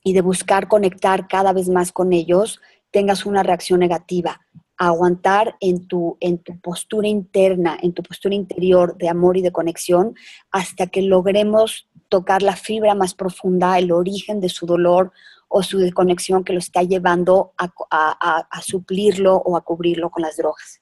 y 0.03 0.13
de 0.13 0.21
buscar 0.21 0.67
conectar 0.67 1.27
cada 1.27 1.53
vez 1.53 1.69
más 1.69 1.91
con 1.91 2.13
ellos, 2.13 2.61
tengas 2.91 3.25
una 3.25 3.43
reacción 3.43 3.79
negativa. 3.79 4.41
Aguantar 4.77 5.55
en 5.59 5.87
tu, 5.87 6.17
en 6.19 6.37
tu 6.37 6.59
postura 6.59 7.07
interna, 7.07 7.77
en 7.81 7.93
tu 7.93 8.03
postura 8.03 8.35
interior 8.35 8.95
de 8.97 9.09
amor 9.09 9.37
y 9.37 9.41
de 9.41 9.51
conexión, 9.51 10.15
hasta 10.51 10.87
que 10.87 11.01
logremos 11.01 11.89
tocar 12.09 12.41
la 12.41 12.55
fibra 12.55 12.95
más 12.95 13.13
profunda, 13.13 13.77
el 13.79 13.91
origen 13.91 14.39
de 14.39 14.49
su 14.49 14.65
dolor 14.65 15.11
o 15.49 15.63
su 15.63 15.79
desconexión 15.79 16.43
que 16.43 16.53
lo 16.53 16.59
está 16.59 16.83
llevando 16.83 17.53
a 17.57 18.61
suplirlo 18.61 19.35
o 19.35 19.57
a 19.57 19.61
cubrirlo 19.61 20.09
con 20.09 20.21
las 20.21 20.37
drogas. 20.37 20.81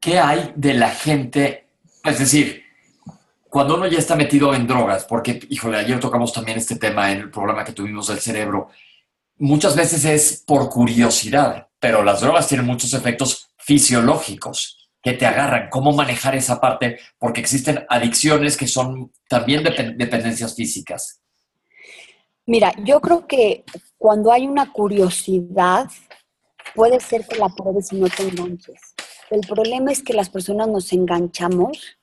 ¿Qué 0.00 0.18
hay 0.18 0.52
de 0.56 0.74
la 0.74 0.88
gente? 0.88 1.68
Es 2.02 2.18
decir, 2.18 2.62
cuando 3.50 3.74
uno 3.74 3.86
ya 3.88 3.98
está 3.98 4.14
metido 4.14 4.54
en 4.54 4.66
drogas, 4.66 5.04
porque, 5.04 5.40
híjole, 5.50 5.78
ayer 5.78 5.98
tocamos 5.98 6.32
también 6.32 6.56
este 6.56 6.76
tema 6.76 7.10
en 7.10 7.18
el 7.18 7.30
programa 7.30 7.64
que 7.64 7.72
tuvimos 7.72 8.06
del 8.06 8.20
cerebro, 8.20 8.68
muchas 9.38 9.74
veces 9.74 10.04
es 10.04 10.44
por 10.46 10.70
curiosidad, 10.70 11.68
pero 11.80 12.04
las 12.04 12.20
drogas 12.20 12.46
tienen 12.46 12.66
muchos 12.66 12.94
efectos 12.94 13.50
fisiológicos 13.58 14.88
que 15.02 15.14
te 15.14 15.26
agarran. 15.26 15.68
¿Cómo 15.68 15.92
manejar 15.92 16.36
esa 16.36 16.60
parte? 16.60 17.00
Porque 17.18 17.40
existen 17.40 17.84
adicciones 17.88 18.56
que 18.56 18.68
son 18.68 19.10
también 19.28 19.64
dependencias 19.64 20.54
físicas. 20.54 21.20
Mira, 22.46 22.72
yo 22.84 23.00
creo 23.00 23.26
que 23.26 23.64
cuando 23.98 24.30
hay 24.30 24.46
una 24.46 24.72
curiosidad, 24.72 25.88
puede 26.74 27.00
ser 27.00 27.26
que 27.26 27.36
la 27.36 27.48
pruebes 27.48 27.92
y 27.92 27.96
no 27.96 28.08
te 28.08 28.22
enganches. 28.22 28.80
El 29.30 29.40
problema 29.40 29.90
es 29.90 30.02
que 30.02 30.12
las 30.12 30.28
personas 30.28 30.68
nos 30.68 30.92
enganchamos 30.92 31.96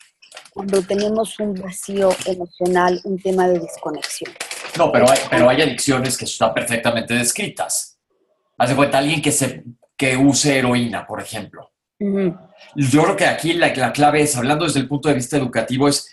cuando 0.57 0.81
tenemos 0.81 1.39
un 1.39 1.53
vacío 1.53 2.09
emocional, 2.25 2.99
un 3.03 3.19
tema 3.19 3.47
de 3.47 3.59
desconexión. 3.59 4.33
No, 4.75 4.91
pero 4.91 5.07
hay, 5.07 5.19
pero 5.29 5.47
hay 5.47 5.61
adicciones 5.61 6.17
que 6.17 6.25
están 6.25 6.51
perfectamente 6.51 7.13
descritas. 7.13 7.99
Haz 8.57 8.69
de 8.69 8.75
cuenta 8.75 8.97
alguien 8.97 9.21
que, 9.21 9.31
se, 9.31 9.63
que 9.95 10.17
use 10.17 10.57
heroína, 10.57 11.05
por 11.05 11.21
ejemplo. 11.21 11.69
Yo 11.99 13.03
creo 13.03 13.15
que 13.15 13.27
aquí 13.27 13.53
la, 13.53 13.71
la, 13.75 13.93
clave 13.93 14.21
es, 14.21 14.35
hablando 14.35 14.65
desde 14.65 14.79
el 14.79 14.87
punto 14.87 15.09
de 15.09 15.15
vista 15.15 15.37
educativo, 15.37 15.87
es 15.87 16.09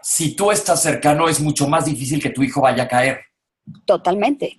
si 0.00 0.36
tú 0.36 0.52
estás 0.52 0.80
cercano, 0.80 1.28
es 1.28 1.40
mucho 1.40 1.66
más 1.66 1.84
difícil 1.84 2.22
que 2.22 2.30
tu 2.30 2.44
hijo 2.44 2.60
vaya 2.60 2.84
a 2.84 2.88
caer. 2.88 3.18
Totalmente. 3.84 4.56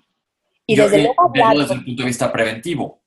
Y 0.66 0.76
desde, 0.76 1.04
luego 1.04 1.32
desde 1.34 1.74
el 1.76 1.86
punto 1.86 2.04
de 2.04 2.08
vista 2.08 2.34
preventivo. 2.34 3.00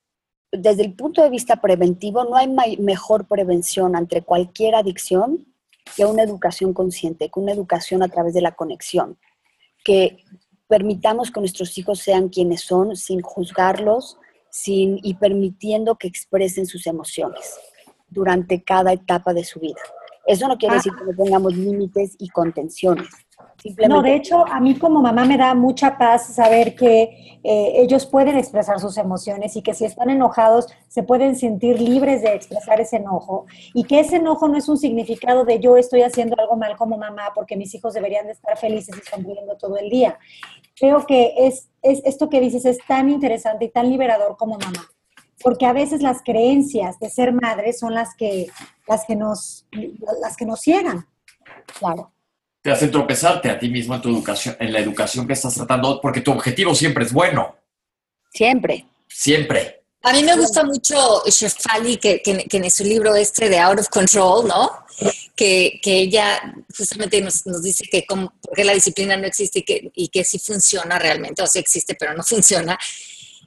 Desde 0.51 0.85
el 0.85 0.95
punto 0.95 1.23
de 1.23 1.29
vista 1.29 1.57
preventivo, 1.57 2.25
no 2.25 2.37
hay 2.37 2.79
mejor 2.79 3.27
prevención 3.27 3.95
ante 3.95 4.23
cualquier 4.23 4.75
adicción 4.75 5.54
que 5.97 6.05
una 6.05 6.23
educación 6.23 6.73
consciente, 6.73 7.31
que 7.31 7.41
una 7.41 7.53
educación 7.53 8.03
a 8.03 8.09
través 8.09 8.35
de 8.35 8.41
la 8.41 8.53
conexión 8.53 9.19
que 9.85 10.25
permitamos 10.67 11.31
que 11.31 11.41
nuestros 11.41 11.77
hijos 11.79 12.01
sean 12.01 12.31
quienes 12.31 12.63
son 12.63 12.97
sin 12.97 13.21
juzgarlos 13.21 14.17
sin, 14.51 14.99
y 15.03 15.15
permitiendo 15.15 15.97
que 15.97 16.09
expresen 16.09 16.67
sus 16.67 16.87
emociones 16.87 17.59
durante 18.09 18.63
cada 18.63 18.93
etapa 18.93 19.35
de 19.35 19.45
su 19.45 19.61
vida. 19.61 19.81
Eso 20.27 20.49
no 20.49 20.57
quiere 20.57 20.75
ah. 20.75 20.79
decir 20.79 20.93
que 20.95 21.05
no 21.05 21.25
tengamos 21.25 21.55
límites 21.55 22.17
y 22.19 22.29
contenciones. 22.29 23.09
No, 23.89 24.03
de 24.03 24.15
hecho, 24.15 24.47
a 24.47 24.61
mí 24.61 24.79
como 24.79 25.01
mamá 25.01 25.25
me 25.25 25.39
da 25.39 25.55
mucha 25.55 25.97
paz 25.97 26.35
saber 26.35 26.75
que 26.75 27.39
eh, 27.43 27.73
ellos 27.77 28.05
pueden 28.05 28.37
expresar 28.37 28.79
sus 28.79 28.99
emociones 28.99 29.57
y 29.57 29.63
que 29.63 29.73
si 29.73 29.87
están 29.87 30.11
enojados 30.11 30.67
se 30.89 31.03
pueden 31.03 31.35
sentir 31.35 31.81
libres 31.81 32.21
de 32.21 32.35
expresar 32.35 32.79
ese 32.83 32.97
enojo 32.97 33.47
y 33.73 33.85
que 33.85 34.01
ese 34.01 34.17
enojo 34.17 34.49
no 34.49 34.59
es 34.59 34.69
un 34.69 34.77
significado 34.77 35.47
de 35.47 35.61
yo 35.61 35.79
estoy 35.79 36.03
haciendo 36.03 36.37
algo 36.39 36.57
mal 36.57 36.77
como 36.77 36.99
mamá 36.99 37.33
porque 37.35 37.57
mis 37.57 37.75
hijos 37.75 37.95
deberían 37.95 38.27
de 38.27 38.33
estar 38.33 38.59
felices 38.59 38.97
y 38.99 39.11
sonriendo 39.11 39.57
todo 39.57 39.79
el 39.79 39.89
día. 39.89 40.19
Creo 40.79 41.07
que 41.07 41.33
es, 41.39 41.71
es 41.81 42.03
esto 42.05 42.29
que 42.29 42.41
dices 42.41 42.67
es 42.67 42.79
tan 42.87 43.09
interesante 43.09 43.65
y 43.65 43.71
tan 43.71 43.89
liberador 43.89 44.37
como 44.37 44.59
mamá 44.59 44.91
porque 45.43 45.65
a 45.67 45.73
veces 45.73 46.03
las 46.03 46.23
creencias 46.23 46.99
de 46.99 47.09
ser 47.09 47.33
madre 47.33 47.73
son 47.73 47.95
las 47.95 48.15
que, 48.15 48.47
las 48.87 49.05
que, 49.05 49.17
nos, 49.17 49.67
las 50.23 50.37
que 50.37 50.47
nos 50.47 50.61
ciegan. 50.61 51.07
Claro 51.79 52.15
te 52.65 52.73
hacen 52.73 52.91
tropezarte 52.91 53.51
a 53.51 53.59
ti 53.59 53.69
mismo 53.69 53.95
en 53.95 54.01
tu 54.01 54.09
educación, 54.09 54.57
en 54.59 54.73
la 54.73 54.79
educación 54.79 55.27
que 55.27 55.35
estás 55.35 55.55
tratando, 55.55 56.01
porque 56.01 56.23
tu 56.23 56.33
objetivo 56.33 56.75
siempre 56.75 57.05
es 57.05 57.13
bueno. 57.13 57.55
Siempre. 58.33 58.87
Siempre. 59.07 59.83
A 60.01 60.15
mí 60.15 60.23
me 60.23 60.35
gusta 60.35 60.65
mucho 60.65 61.23
Shefali, 61.27 61.99
que, 61.99 62.23
que, 62.23 62.47
en 62.51 62.71
su 62.71 62.85
libro 62.85 63.15
este 63.15 63.51
de 63.51 63.59
Out 63.59 63.81
of 63.81 63.89
Control, 63.91 64.49
¿no? 64.49 64.87
Que, 65.37 65.79
que 65.83 65.99
ella 65.99 66.55
justamente 66.75 67.21
nos, 67.21 67.45
nos 67.45 67.63
dice 67.63 67.85
que 67.85 68.07
cómo, 68.07 68.33
porque 68.41 68.65
la 68.65 68.73
disciplina 68.73 69.15
no 69.19 69.27
existe 69.27 69.59
y 69.59 69.63
que, 69.63 69.91
y 69.95 70.09
que 70.09 70.25
sí 70.25 70.39
funciona 70.39 70.99
realmente, 70.99 71.43
o 71.43 71.47
sí 71.47 71.59
existe, 71.59 71.95
pero 71.97 72.15
no 72.15 72.23
funciona. 72.27 72.79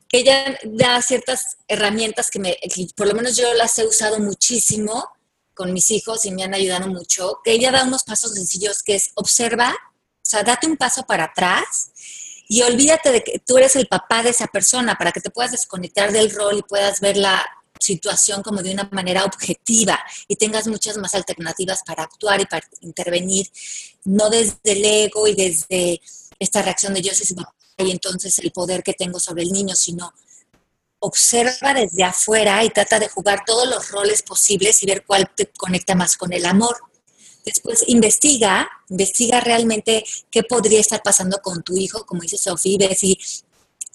Que 0.08 0.19
ella 0.19 0.60
da 0.63 1.01
ciertas 1.01 1.58
herramientas 1.67 2.30
que, 2.30 2.38
me, 2.38 2.56
que 2.56 2.88
por 2.95 3.08
lo 3.08 3.15
menos 3.15 3.36
yo 3.36 3.51
las 3.56 3.80
he 3.80 3.88
usado 3.88 4.19
muchísimo 4.19 5.16
con 5.58 5.74
mis 5.74 5.89
hijos 5.91 6.24
y 6.26 6.32
me 6.32 6.43
han 6.43 6.54
ayudado 6.54 6.88
mucho, 6.88 7.41
que 7.43 7.52
ella 7.52 7.72
da 7.72 7.84
unos 7.84 8.04
pasos 8.04 8.34
sencillos 8.36 8.84
que 8.84 8.96
es 8.96 9.12
observa, 9.15 9.72
o 9.72 10.30
sea, 10.30 10.43
date 10.43 10.67
un 10.67 10.78
paso 10.78 11.04
para 11.04 11.26
atrás 11.26 11.91
y 12.48 12.62
olvídate 12.62 13.12
de 13.12 13.24
que 13.24 13.39
tú 13.39 13.58
eres 13.58 13.76
el 13.76 13.88
papá 13.88 14.24
de 14.24 14.30
esa 14.30 14.48
persona 14.48 14.96
para 14.96 15.12
que 15.12 15.20
te 15.20 15.32
puedas 15.32 15.52
desconectar 15.52 16.12
del 16.12 16.32
rol 16.32 16.60
y 16.60 16.62
puedas 16.62 17.02
ver 17.02 17.17
la 17.17 17.46
situación 17.80 18.43
como 18.43 18.62
de 18.62 18.72
una 18.72 18.88
manera 18.91 19.26
objetiva 19.26 20.00
y 20.28 20.36
tengas 20.36 20.67
muchas 20.67 20.98
más 20.98 21.13
alternativas 21.13 21.82
para 21.86 22.04
actuar 22.04 22.39
y 22.41 22.46
para 22.46 22.65
intervenir, 22.82 23.48
no 24.06 24.30
desde 24.30 24.60
el 24.63 24.86
ego 24.86 25.28
y 25.28 25.36
desde 25.36 26.02
esta 26.39 26.62
reacción 26.62 26.93
de 26.93 27.02
yo 27.02 27.13
soy 27.13 27.26
su 27.26 27.36
y 27.80 27.91
entonces 27.91 28.39
el 28.39 28.52
poder 28.52 28.82
que 28.82 28.93
tengo 28.93 29.20
sobre 29.20 29.43
el 29.43 29.52
niño, 29.52 29.76
sino 29.76 30.13
observa 31.00 31.74
desde 31.74 32.04
afuera 32.04 32.64
y 32.64 32.70
trata 32.70 33.00
de 33.00 33.10
jugar 33.10 33.44
todos 33.46 33.68
los 33.68 33.92
roles 33.92 34.22
posibles 34.24 34.82
y 34.82 34.86
ver 34.86 35.06
cuál 35.06 35.30
te 35.36 35.48
conecta 35.48 35.96
más 35.96 36.18
con 36.18 36.34
el 36.34 36.46
amor. 36.46 36.78
Después 37.46 37.84
investiga, 37.88 38.68
investiga 38.90 39.40
realmente 39.40 40.04
qué 40.30 40.44
podría 40.44 40.80
estar 40.80 41.02
pasando 41.02 41.40
con 41.42 41.64
tu 41.64 41.78
hijo, 41.78 42.06
como 42.06 42.22
dice 42.22 42.38
Sofía, 42.38 42.90
ve 42.90 42.96
si 42.96 43.18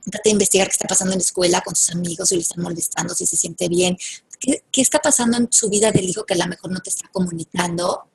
trata 0.04 0.22
de 0.24 0.30
investigar 0.30 0.68
qué 0.68 0.72
está 0.72 0.88
pasando 0.88 1.12
en 1.12 1.18
la 1.18 1.24
escuela 1.24 1.60
con 1.60 1.76
sus 1.76 1.90
amigos, 1.90 2.28
si 2.28 2.36
le 2.36 2.42
están 2.42 2.62
molestando, 2.62 3.14
si 3.14 3.26
se 3.26 3.36
siente 3.36 3.68
bien, 3.68 3.96
qué, 4.40 4.64
qué 4.70 4.80
está 4.80 4.98
pasando 5.00 5.36
en 5.36 5.52
su 5.52 5.68
vida 5.68 5.92
del 5.92 6.08
hijo 6.08 6.24
que 6.24 6.34
a 6.34 6.38
lo 6.38 6.46
mejor 6.46 6.70
no 6.70 6.80
te 6.80 6.90
está 6.90 7.08
comunicando 7.08 8.08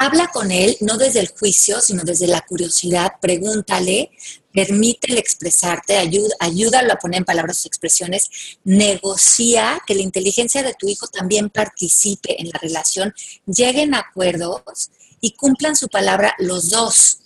habla 0.00 0.28
con 0.28 0.50
él 0.50 0.78
no 0.80 0.96
desde 0.96 1.20
el 1.20 1.28
juicio, 1.28 1.78
sino 1.82 2.02
desde 2.04 2.26
la 2.26 2.40
curiosidad, 2.40 3.12
pregúntale, 3.20 4.10
permítele 4.52 5.18
expresarte, 5.18 5.96
ayuda, 5.96 6.34
ayúdalo 6.40 6.92
a 6.92 6.96
poner 6.96 7.18
en 7.18 7.24
palabras 7.24 7.58
sus 7.58 7.66
expresiones, 7.66 8.30
negocia 8.64 9.80
que 9.86 9.94
la 9.94 10.02
inteligencia 10.02 10.62
de 10.62 10.74
tu 10.74 10.88
hijo 10.88 11.06
también 11.08 11.50
participe 11.50 12.40
en 12.40 12.48
la 12.48 12.58
relación, 12.60 13.14
lleguen 13.46 13.94
a 13.94 14.00
acuerdos 14.00 14.90
y 15.20 15.32
cumplan 15.32 15.76
su 15.76 15.88
palabra 15.88 16.34
los 16.38 16.70
dos. 16.70 17.16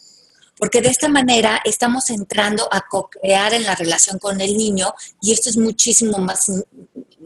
porque 0.57 0.81
de 0.81 0.89
esta 0.89 1.09
manera 1.09 1.61
estamos 1.65 2.11
entrando 2.11 2.69
a 2.73 2.83
co-crear 2.89 3.53
en 3.55 3.65
la 3.65 3.75
relación 3.75 4.21
con 4.21 4.41
el 4.41 4.57
niño 4.57 4.95
y 5.21 5.33
esto 5.33 5.51
es 5.51 5.57
muchísimo 5.57 6.19
más 6.19 6.49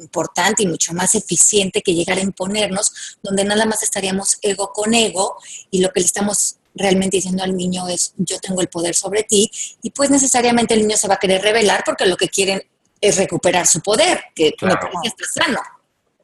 importante 0.00 0.62
y 0.62 0.66
mucho 0.66 0.94
más 0.94 1.14
eficiente 1.14 1.82
que 1.82 1.94
llegar 1.94 2.18
a 2.18 2.22
imponernos, 2.22 3.18
donde 3.22 3.44
nada 3.44 3.66
más 3.66 3.82
estaríamos 3.82 4.38
ego 4.42 4.72
con 4.72 4.94
ego 4.94 5.36
y 5.70 5.80
lo 5.80 5.92
que 5.92 6.00
le 6.00 6.06
estamos 6.06 6.56
realmente 6.78 7.16
diciendo 7.18 7.42
al 7.42 7.56
niño 7.56 7.88
es 7.88 8.14
yo 8.16 8.38
tengo 8.38 8.60
el 8.60 8.68
poder 8.68 8.94
sobre 8.94 9.24
ti 9.24 9.50
y 9.82 9.90
pues 9.90 10.10
necesariamente 10.10 10.74
el 10.74 10.80
niño 10.80 10.96
se 10.96 11.08
va 11.08 11.14
a 11.14 11.18
querer 11.18 11.42
revelar 11.42 11.82
porque 11.84 12.06
lo 12.06 12.16
que 12.16 12.28
quieren 12.28 12.62
es 13.00 13.16
recuperar 13.16 13.66
su 13.66 13.80
poder, 13.80 14.20
que 14.34 14.54
me 14.62 14.74
parece 14.74 14.98
está 15.04 15.44
sano. 15.44 15.60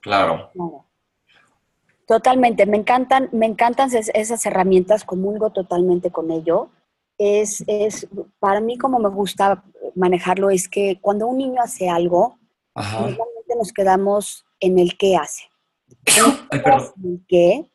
Claro. 0.01 0.51
Totalmente, 2.07 2.67
me 2.67 2.77
encantan, 2.77 3.29
me 3.33 3.47
encantan 3.47 3.91
esas 3.93 4.47
herramientas, 4.47 5.05
comulgo 5.05 5.51
totalmente 5.51 6.11
con 6.11 6.31
ello. 6.31 6.69
Es, 7.17 7.65
es, 7.67 8.09
para 8.39 8.61
mí 8.61 8.77
como 8.77 8.99
me 8.99 9.09
gusta 9.09 9.63
manejarlo 9.95 10.51
es 10.51 10.69
que 10.69 10.99
cuando 11.01 11.27
un 11.27 11.39
niño 11.39 11.63
hace 11.63 11.89
algo, 11.89 12.39
normalmente 12.75 13.57
nos 13.57 13.73
quedamos 13.73 14.45
en 14.61 14.79
el 14.79 14.99
qué 14.99 15.17
hace. 15.17 15.45
Ay, 16.51 16.61
perdón. 16.61 16.93
El 17.03 17.25
qué, 17.29 17.71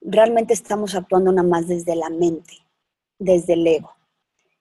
realmente 0.00 0.54
estamos 0.54 0.94
actuando 0.94 1.32
nada 1.32 1.46
más 1.46 1.68
desde 1.68 1.94
la 1.96 2.10
mente, 2.10 2.54
desde 3.18 3.54
el 3.54 3.66
ego. 3.66 3.94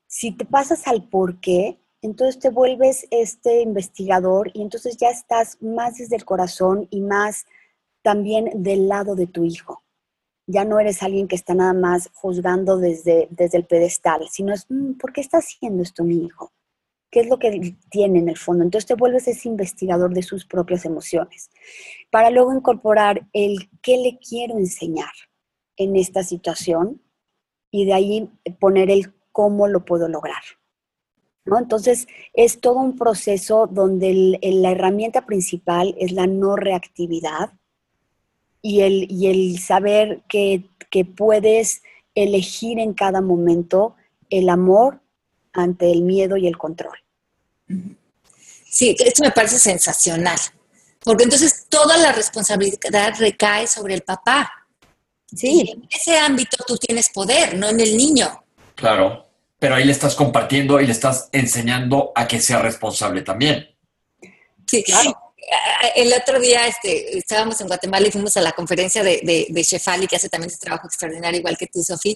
Si 0.08 0.32
te 0.32 0.45
pasas 0.45 0.88
al 0.88 1.08
por 1.08 1.39
qué, 1.39 1.80
entonces 2.02 2.39
te 2.39 2.49
vuelves 2.49 3.08
este 3.12 3.62
investigador 3.62 4.52
y 4.54 4.62
entonces 4.62 4.97
ya 4.97 5.10
estás 5.10 5.62
más 5.62 5.97
desde 5.97 6.15
el 6.15 6.25
corazón 6.25 6.88
y 6.89 7.02
más 7.02 7.45
también 8.02 8.63
del 8.63 8.88
lado 8.88 9.15
de 9.15 9.28
tu 9.28 9.43
hijo. 9.43 9.84
Ya 10.47 10.65
no 10.65 10.80
eres 10.80 11.04
alguien 11.04 11.28
que 11.28 11.36
está 11.36 11.54
nada 11.54 11.73
más 11.73 12.10
juzgando 12.13 12.78
desde, 12.78 13.28
desde 13.30 13.58
el 13.58 13.65
pedestal, 13.65 14.28
sino 14.32 14.54
es, 14.54 14.65
mm, 14.69 14.93
¿por 14.93 15.13
qué 15.13 15.21
está 15.21 15.38
haciendo 15.38 15.84
esto 15.84 16.04
mi 16.04 16.25
hijo? 16.25 16.52
¿Qué 17.12 17.21
es 17.21 17.28
lo 17.28 17.38
que 17.38 17.75
tiene 17.89 18.19
en 18.19 18.30
el 18.30 18.38
fondo? 18.38 18.63
Entonces 18.63 18.88
te 18.88 18.95
vuelves 18.95 19.28
ese 19.28 19.47
investigador 19.49 20.13
de 20.13 20.23
sus 20.23 20.45
propias 20.45 20.86
emociones, 20.86 21.49
para 22.10 22.30
luego 22.30 22.54
incorporar 22.54 23.28
el 23.34 23.69
qué 23.82 23.97
le 23.97 24.17
quiero 24.19 24.58
enseñar 24.58 25.12
en 25.80 25.96
esta 25.96 26.24
situación 26.24 27.02
y 27.72 27.86
de 27.86 27.94
ahí 27.94 28.30
poner 28.60 28.92
el 28.92 29.13
cómo 29.32 29.68
lo 29.68 29.86
puedo 29.86 30.08
lograr. 30.08 30.44
¿no? 31.46 31.58
Entonces, 31.58 32.08
es 32.34 32.60
todo 32.60 32.76
un 32.76 32.96
proceso 32.96 33.68
donde 33.68 34.38
la 34.42 34.72
herramienta 34.72 35.26
principal 35.26 35.96
es 35.98 36.12
la 36.12 36.28
no 36.28 36.56
reactividad 36.56 37.54
y 38.62 38.82
el, 38.82 39.08
y 39.10 39.28
el 39.28 39.60
saber 39.60 40.22
que, 40.28 40.65
que 40.92 41.06
puedes 41.06 41.82
elegir 42.13 42.78
en 42.80 42.94
cada 42.94 43.22
momento 43.22 43.96
el 44.30 44.50
amor 44.50 45.02
ante 45.54 45.92
el 45.92 46.02
miedo 46.02 46.38
y 46.38 46.48
el 46.48 46.58
control. 46.58 46.98
Sí, 48.70 48.96
esto 49.00 49.24
me 49.24 49.32
parece 49.32 49.58
sensacional, 49.58 50.38
porque 51.00 51.24
entonces 51.24 51.65
toda 51.70 51.98
la 51.98 52.12
responsabilidad 52.12 53.13
recae 53.18 53.65
sobre 53.68 53.96
el 53.96 54.02
papá. 54.02 54.52
Sí. 55.36 55.72
en 55.74 55.88
ese 55.92 56.18
ámbito 56.18 56.58
tú 56.65 56.78
tienes 56.78 57.10
poder, 57.10 57.56
no 57.56 57.70
en 57.70 57.80
el 57.80 57.96
niño. 57.96 58.44
Claro, 58.76 59.28
pero 59.60 59.76
ahí 59.76 59.86
le 59.86 59.92
estás 59.92 60.15
compartiendo 60.15 60.80
y 60.80 60.86
le 60.86 60.92
estás 60.92 61.30
enseñando 61.32 62.12
a 62.15 62.28
que 62.28 62.39
sea 62.39 62.60
responsable 62.60 63.22
también. 63.22 63.68
Sí, 64.68 64.84
claro. 64.84 65.15
El 65.96 66.13
otro 66.13 66.39
día 66.39 66.68
este, 66.68 67.18
estábamos 67.18 67.60
en 67.60 67.68
Guatemala 67.68 68.08
y 68.08 68.12
fuimos 68.12 68.38
a 68.38 68.42
la 68.42 68.52
conferencia 68.52 69.04
de, 69.04 69.22
de, 69.24 69.48
de 69.50 69.63
Shefali, 69.63 70.08
que 70.08 70.15
hace 70.15 70.30
también 70.30 70.52
ese 70.52 70.60
trabajo 70.60 70.86
extraordinario, 70.86 71.39
igual 71.39 71.58
que 71.58 71.68
tú, 71.68 71.82
Sofía. 71.82 72.15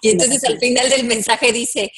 Y 0.00 0.10
entonces 0.10 0.42
al 0.44 0.58
final 0.58 0.88
del 0.88 1.04
mensaje 1.04 1.52
dice, 1.52 1.92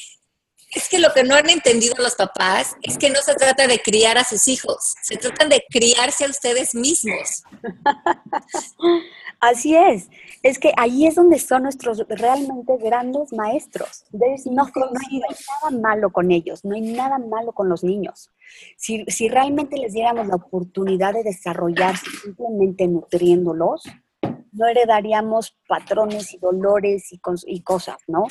es 0.75 0.88
que 0.88 0.98
lo 0.98 1.12
que 1.12 1.22
no 1.22 1.35
han 1.35 1.51
entendido 1.51 1.94
los 1.98 2.14
papás 2.14 2.77
es 2.83 2.96
que 2.96 3.11
no 3.11 3.20
se 3.20 3.35
trata 3.35 3.66
de 3.66 3.81
criar 3.81 4.16
a 4.18 4.25
sus 4.25 4.48
hijos, 4.48 4.94
se 5.03 5.16
trata 5.16 5.46
de 5.46 5.64
criarse 5.68 6.25
a 6.25 6.29
ustedes 6.29 6.75
mismos. 6.75 7.42
Así 9.40 9.77
es, 9.77 10.05
es 10.42 10.59
que 10.59 10.72
ahí 10.76 11.07
es 11.07 11.14
donde 11.14 11.38
son 11.38 11.62
nuestros 11.62 11.98
realmente 12.09 12.76
grandes 12.78 13.33
maestros. 13.33 14.05
no, 14.12 14.50
no, 14.50 14.64
hay 14.64 15.20
nada 15.20 15.81
malo 15.81 16.11
con 16.11 16.31
ellos, 16.31 16.64
no 16.64 16.74
hay 16.74 16.81
nada 16.81 17.18
malo 17.18 17.52
con 17.52 17.68
los 17.68 17.85
niños. 17.85 18.31
Si, 18.76 19.05
si 19.07 19.28
realmente 19.28 19.76
les 19.76 19.92
diéramos 19.92 20.26
la 20.26 20.37
oportunidad 20.37 21.14
de 21.14 21.22
desarrollarse 21.22 22.07
simplemente 22.22 22.88
nutriéndolos, 22.88 23.85
no 24.53 24.67
heredaríamos 24.67 25.57
patrones 25.67 26.33
y 26.35 26.38
dolores 26.38 27.12
y, 27.12 27.21
y 27.47 27.62
cosas, 27.62 27.97
¿no? 28.07 28.27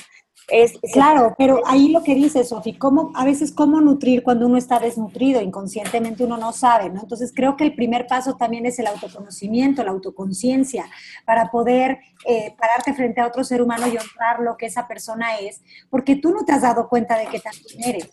Es, 0.47 0.73
claro, 0.91 1.35
pero 1.37 1.61
ahí 1.65 1.89
lo 1.89 2.03
que 2.03 2.15
dice 2.15 2.43
Sofi, 2.43 2.73
cómo, 2.73 3.11
a 3.15 3.23
veces 3.23 3.51
cómo 3.51 3.79
nutrir 3.79 4.23
cuando 4.23 4.47
uno 4.47 4.57
está 4.57 4.79
desnutrido, 4.79 5.41
inconscientemente 5.41 6.23
uno 6.23 6.35
no 6.35 6.51
sabe, 6.51 6.89
¿no? 6.89 7.01
Entonces 7.01 7.31
creo 7.33 7.55
que 7.55 7.63
el 7.63 7.75
primer 7.75 8.07
paso 8.07 8.35
también 8.35 8.65
es 8.65 8.77
el 8.79 8.87
autoconocimiento, 8.87 9.83
la 9.83 9.91
autoconciencia, 9.91 10.85
para 11.25 11.51
poder 11.51 11.99
eh, 12.25 12.55
pararte 12.57 12.93
frente 12.93 13.21
a 13.21 13.27
otro 13.27 13.43
ser 13.43 13.61
humano 13.61 13.87
y 13.87 13.97
honrar 13.97 14.39
lo 14.39 14.57
que 14.57 14.65
esa 14.65 14.87
persona 14.87 15.37
es, 15.37 15.61
porque 15.89 16.15
tú 16.15 16.31
no 16.31 16.43
te 16.43 16.51
has 16.53 16.63
dado 16.63 16.89
cuenta 16.89 17.17
de 17.17 17.27
que 17.27 17.39
también 17.39 17.95
eres. 17.95 18.09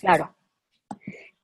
Claro. 0.00 0.34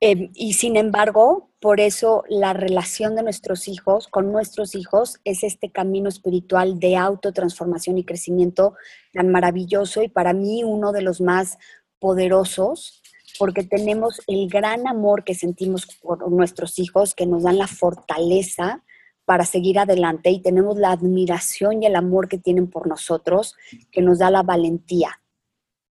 Em, 0.01 0.31
y 0.35 0.53
sin 0.53 0.77
embargo, 0.77 1.51
por 1.59 1.81
eso 1.81 2.23
la 2.29 2.53
relación 2.53 3.17
de 3.17 3.23
nuestros 3.23 3.67
hijos 3.67 4.09
con 4.09 4.31
nuestros 4.31 4.75
hijos 4.75 5.21
es 5.25 5.43
este 5.43 5.71
camino 5.71 6.09
espiritual 6.09 6.79
de 6.79 6.97
autotransformación 6.97 7.97
y 7.97 8.05
crecimiento 8.05 8.75
tan 9.15 9.31
maravilloso 9.31 10.03
y 10.03 10.09
para 10.09 10.35
mí 10.35 10.65
uno 10.65 10.93
de 10.93 11.01
los 11.01 11.21
más 11.23 11.57
poderosos 11.99 13.03
porque 13.39 13.63
tenemos 13.65 14.21
el 14.27 14.49
gran 14.49 14.87
amor 14.87 15.25
que 15.25 15.35
sentimos 15.35 15.87
por 16.03 16.31
nuestros 16.31 16.79
hijos 16.79 17.15
que 17.15 17.27
nos 17.27 17.45
dan 17.45 17.59
la 17.59 17.67
fortaleza 17.67 18.85
para 19.25 19.45
seguir 19.45 19.79
adelante 19.79 20.31
y 20.31 20.41
tenemos 20.41 20.77
la 20.77 20.93
admiración 20.93 21.83
y 21.83 21.87
el 21.87 21.97
amor 21.97 22.29
que 22.29 22.39
tienen 22.39 22.69
por 22.69 22.87
nosotros 22.87 23.57
que 23.91 24.03
nos 24.03 24.19
da 24.19 24.31
la 24.31 24.43
valentía 24.43 25.21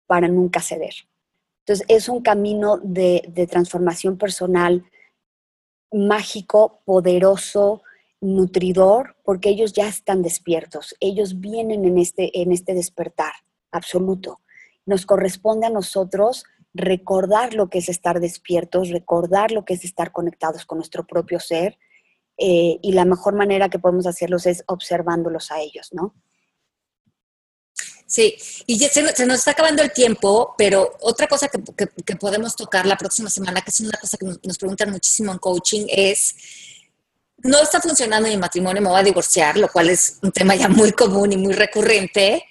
para 0.08 0.28
nunca 0.28 0.62
ceder. 0.62 0.94
Entonces, 1.68 1.86
es 1.90 2.10
un 2.10 2.22
camino 2.22 2.78
de, 2.78 3.48
transformación 3.50 4.20
personal 4.20 4.86
mágico, 5.92 6.82
poderoso, 6.86 7.82
nutridor, 8.22 9.16
porque 9.24 9.50
ellos 9.50 9.74
ya 9.74 9.88
están 9.88 10.22
despiertos, 10.22 10.96
ellos 11.00 11.40
vienen 11.40 11.86
en 11.86 11.98
este, 11.98 12.40
en 12.40 12.52
este 12.52 12.76
despertar 12.76 13.34
absoluto. 13.72 14.42
Nos 14.86 15.08
corresponde 15.08 15.66
a 15.66 15.72
nosotros 15.72 16.44
recordar 16.76 17.56
lo 17.56 17.70
que 17.70 17.80
es 17.80 17.90
estar 17.90 18.20
despiertos, 18.20 18.90
recordar 18.90 19.52
lo 19.52 19.66
que 19.66 19.74
es 19.74 19.86
estar 19.86 20.12
conectados 20.12 20.66
con 20.66 20.78
nuestro 20.78 21.08
propio 21.08 21.40
ser, 21.40 21.80
eh, 22.38 22.78
y 22.82 22.92
la 22.92 23.06
mejor 23.06 23.34
manera 23.34 23.70
que 23.70 23.80
podemos 23.80 24.06
hacerlos 24.06 24.46
es 24.46 24.64
observándolos 24.68 25.52
a 25.52 25.62
ellos, 25.62 25.90
¿no? 25.94 26.14
Sí, 28.08 28.36
y 28.68 28.78
ya 28.78 28.88
se, 28.90 29.02
nos 29.02 29.40
está 29.40 29.52
acabando 29.52 29.82
el 29.82 29.92
tiempo, 29.92 30.54
pero 30.58 30.96
otra 31.02 31.28
cosa 31.28 31.48
que, 31.48 32.16
podemos 32.16 32.56
tocar 32.56 32.86
la 32.86 32.98
próxima 32.98 33.30
semana, 33.32 33.62
que 33.62 33.72
es 33.72 33.80
una 33.80 33.98
cosa 34.00 34.18
que 34.18 34.26
nos, 34.26 34.58
preguntan 34.60 34.92
muchísimo 34.92 35.32
en 35.32 35.40
coaching, 35.40 35.88
es, 35.90 36.36
no 37.40 37.60
está 37.62 37.82
funcionando 37.82 38.30
mi 38.30 38.38
matrimonio, 38.38 38.82
me 38.82 38.90
voy 38.90 39.00
a 39.00 39.04
divorciar, 39.04 39.58
lo 39.58 39.70
cual 39.70 39.90
es 39.90 40.20
un 40.22 40.32
tema 40.32 40.56
ya 40.56 40.70
muy 40.70 40.92
común 40.92 41.32
y 41.32 41.38
muy 41.38 41.54
recurrente. 41.54 42.44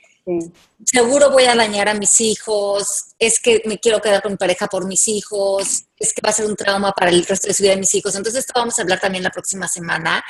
Seguro 0.84 1.30
voy 1.30 1.44
a 1.44 1.54
dañar 1.54 1.88
a 1.88 1.94
mis 1.94 2.20
hijos, 2.20 3.14
es 3.18 3.38
que 3.38 3.62
me 3.66 3.78
quiero 3.78 4.00
quedar 4.00 4.22
con 4.22 4.32
mi 4.32 4.38
pareja 4.38 4.66
por 4.66 4.86
mis 4.86 5.06
hijos, 5.06 5.84
es 5.96 6.12
que 6.12 6.22
va 6.24 6.30
a 6.30 6.32
ser 6.32 6.46
un 6.46 6.56
trauma 6.56 6.90
para 6.92 7.10
el 7.10 7.24
resto 7.24 7.46
de 7.46 7.54
su 7.54 7.62
vida 7.62 7.74
de 7.74 7.80
mis 7.80 7.94
hijos. 7.94 8.14
Entonces, 8.16 8.40
esto 8.40 8.54
vamos 8.56 8.76
a 8.78 8.82
hablar 8.82 9.00
también 9.00 9.22
la 9.22 9.30
próxima 9.30 9.68
semana 9.68 10.24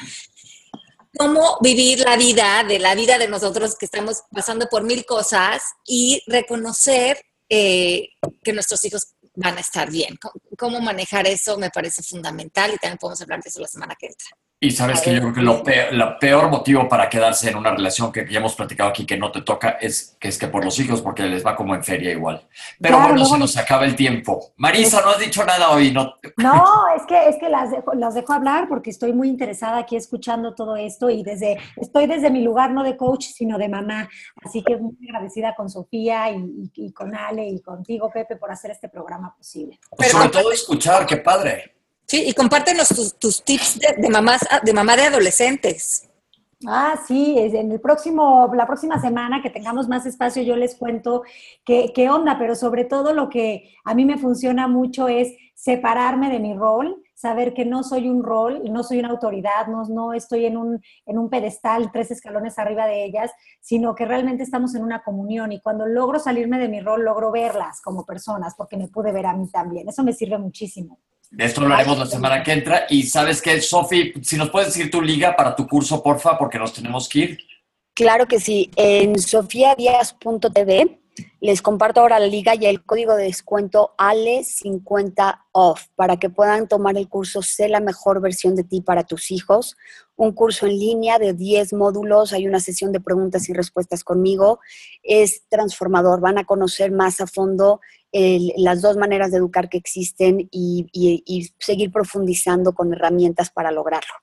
cómo 1.16 1.58
vivir 1.60 2.00
la 2.00 2.16
vida, 2.16 2.64
de 2.64 2.78
la 2.78 2.94
vida 2.94 3.18
de 3.18 3.28
nosotros 3.28 3.76
que 3.76 3.86
estamos 3.86 4.22
pasando 4.30 4.68
por 4.68 4.82
mil 4.82 5.04
cosas 5.04 5.62
y 5.86 6.22
reconocer 6.26 7.20
eh, 7.48 8.08
que 8.42 8.52
nuestros 8.52 8.84
hijos 8.84 9.14
van 9.34 9.56
a 9.56 9.60
estar 9.60 9.90
bien. 9.90 10.18
Cómo 10.58 10.80
manejar 10.80 11.26
eso 11.26 11.58
me 11.58 11.70
parece 11.70 12.02
fundamental 12.02 12.72
y 12.72 12.78
también 12.78 12.98
podemos 12.98 13.20
hablar 13.20 13.42
de 13.42 13.48
eso 13.48 13.60
la 13.60 13.68
semana 13.68 13.96
que 13.98 14.06
entra. 14.06 14.28
Y 14.64 14.70
sabes 14.70 15.02
que 15.02 15.12
yo 15.12 15.20
creo 15.20 15.34
que 15.34 15.42
lo 15.42 15.62
peor, 15.62 16.18
peor 16.18 16.48
motivo 16.48 16.88
para 16.88 17.10
quedarse 17.10 17.50
en 17.50 17.56
una 17.56 17.70
relación 17.70 18.10
que 18.10 18.26
ya 18.26 18.38
hemos 18.38 18.54
platicado 18.54 18.88
aquí 18.88 19.04
que 19.04 19.18
no 19.18 19.30
te 19.30 19.42
toca 19.42 19.76
es 19.78 20.16
que 20.18 20.28
es 20.28 20.38
que 20.38 20.48
por 20.48 20.64
los 20.64 20.80
hijos, 20.80 21.02
porque 21.02 21.22
les 21.24 21.44
va 21.44 21.54
como 21.54 21.74
en 21.74 21.84
feria 21.84 22.12
igual. 22.12 22.48
Pero 22.80 22.98
bueno, 22.98 23.26
se 23.26 23.38
nos 23.38 23.54
acaba 23.58 23.84
el 23.84 23.94
tiempo. 23.94 24.54
Marisa, 24.56 25.02
no 25.02 25.10
has 25.10 25.18
dicho 25.18 25.44
nada 25.44 25.70
hoy, 25.70 25.92
¿no? 25.92 26.14
No, 26.38 26.64
es 26.96 27.02
que, 27.06 27.28
es 27.28 27.36
que 27.36 27.50
las, 27.50 27.72
dejo, 27.72 27.92
las 27.92 28.14
dejo 28.14 28.32
hablar 28.32 28.66
porque 28.66 28.88
estoy 28.88 29.12
muy 29.12 29.28
interesada 29.28 29.76
aquí 29.76 29.96
escuchando 29.96 30.54
todo 30.54 30.76
esto 30.76 31.10
y 31.10 31.22
desde, 31.22 31.58
estoy 31.76 32.06
desde 32.06 32.30
mi 32.30 32.42
lugar 32.42 32.70
no 32.70 32.84
de 32.84 32.96
coach, 32.96 33.26
sino 33.26 33.58
de 33.58 33.68
mamá. 33.68 34.08
Así 34.42 34.62
que 34.62 34.78
muy 34.78 34.96
agradecida 35.10 35.54
con 35.54 35.68
Sofía 35.68 36.30
y, 36.30 36.90
con 36.94 37.14
Ale 37.14 37.46
y 37.46 37.60
contigo, 37.60 38.10
Pepe, 38.10 38.36
por 38.36 38.50
hacer 38.50 38.70
este 38.70 38.88
programa 38.88 39.34
posible. 39.36 39.78
Pues 39.94 40.10
sobre 40.10 40.30
todo 40.30 40.50
escuchar, 40.52 41.04
qué 41.04 41.18
padre. 41.18 41.74
Sí, 42.06 42.24
y 42.26 42.34
compártenos 42.34 42.88
tus, 43.18 43.42
tips 43.42 43.80
de, 43.80 44.08
mamás, 44.10 44.40
de 44.62 44.72
mamá 44.72 44.96
de 44.96 45.04
adolescentes. 45.04 46.08
Ah, 46.66 46.98
sí, 47.06 47.36
en 47.38 47.72
el 47.72 47.80
próximo, 47.80 48.50
la 48.54 48.66
próxima 48.66 49.00
semana 49.00 49.42
que 49.42 49.50
tengamos 49.50 49.88
más 49.88 50.06
espacio 50.06 50.42
yo 50.42 50.56
les 50.56 50.76
cuento 50.76 51.22
qué, 51.64 51.92
qué 51.94 52.08
onda, 52.08 52.38
pero 52.38 52.54
sobre 52.54 52.84
todo 52.84 53.12
lo 53.12 53.28
que 53.28 53.74
a 53.84 53.94
mí 53.94 54.04
me 54.04 54.16
funciona 54.16 54.66
mucho 54.66 55.08
es 55.08 55.34
separarme 55.54 56.30
de 56.30 56.40
mi 56.40 56.54
rol, 56.54 57.02
saber 57.14 57.54
que 57.54 57.64
no 57.64 57.82
soy 57.82 58.08
un 58.08 58.22
rol, 58.22 58.62
no 58.70 58.82
soy 58.82 58.98
una 58.98 59.10
autoridad, 59.10 59.66
no, 59.66 59.84
no 59.84 60.12
estoy 60.12 60.46
en 60.46 60.56
un, 60.56 60.80
en 61.06 61.18
un 61.18 61.30
pedestal, 61.30 61.90
tres 61.92 62.10
escalones 62.10 62.58
arriba 62.58 62.86
de 62.86 63.04
ellas, 63.04 63.30
sino 63.60 63.94
que 63.94 64.04
realmente 64.04 64.42
estamos 64.42 64.74
en 64.74 64.82
una 64.82 65.02
comunión 65.02 65.52
y 65.52 65.60
cuando 65.60 65.86
logro 65.86 66.18
salirme 66.18 66.58
de 66.58 66.68
mi 66.68 66.80
rol, 66.80 67.04
logro 67.04 67.30
verlas 67.30 67.80
como 67.80 68.04
personas, 68.04 68.54
porque 68.56 68.76
me 68.76 68.88
pude 68.88 69.12
ver 69.12 69.26
a 69.26 69.34
mí 69.34 69.48
también. 69.50 69.88
Eso 69.88 70.02
me 70.02 70.12
sirve 70.12 70.38
muchísimo. 70.38 70.98
De 71.34 71.44
esto 71.44 71.60
lo 71.62 71.74
haremos 71.74 71.98
la 71.98 72.06
semana 72.06 72.42
que 72.42 72.52
entra. 72.52 72.86
Y 72.88 73.02
sabes 73.02 73.42
qué, 73.42 73.60
Sofi, 73.60 74.12
si 74.22 74.36
nos 74.36 74.50
puedes 74.50 74.68
decir 74.68 74.90
tu 74.90 75.02
liga 75.02 75.34
para 75.34 75.56
tu 75.56 75.66
curso, 75.66 76.02
porfa, 76.02 76.38
porque 76.38 76.58
nos 76.58 76.72
tenemos 76.72 77.08
que 77.08 77.18
ir. 77.18 77.38
Claro 77.92 78.26
que 78.26 78.38
sí. 78.38 78.70
En 78.76 79.18
sofiadias.tv 79.18 81.00
les 81.40 81.62
comparto 81.62 82.00
ahora 82.00 82.18
la 82.18 82.26
liga 82.26 82.54
y 82.54 82.66
el 82.66 82.84
código 82.84 83.14
de 83.14 83.24
descuento 83.24 83.94
ALE50OFF 83.98 85.88
para 85.94 86.16
que 86.16 86.30
puedan 86.30 86.66
tomar 86.68 86.96
el 86.96 87.08
curso 87.08 87.42
Sé 87.42 87.68
la 87.68 87.80
mejor 87.80 88.20
versión 88.20 88.56
de 88.56 88.64
ti 88.64 88.80
para 88.80 89.04
tus 89.04 89.30
hijos. 89.30 89.76
Un 90.16 90.32
curso 90.32 90.66
en 90.66 90.78
línea 90.78 91.18
de 91.18 91.34
10 91.34 91.72
módulos, 91.74 92.32
hay 92.32 92.46
una 92.46 92.60
sesión 92.60 92.92
de 92.92 93.00
preguntas 93.00 93.48
y 93.48 93.52
respuestas 93.52 94.04
conmigo. 94.04 94.60
Es 95.02 95.44
transformador, 95.48 96.20
van 96.20 96.38
a 96.38 96.44
conocer 96.44 96.92
más 96.92 97.20
a 97.20 97.26
fondo 97.26 97.80
las 98.56 98.82
dos 98.82 98.96
maneras 98.96 99.30
de 99.30 99.38
educar 99.38 99.68
que 99.68 99.78
existen 99.78 100.48
y 100.50 101.52
seguir 101.58 101.90
profundizando 101.90 102.72
con 102.72 102.92
herramientas 102.92 103.50
para 103.50 103.70
lograrlo. 103.70 104.14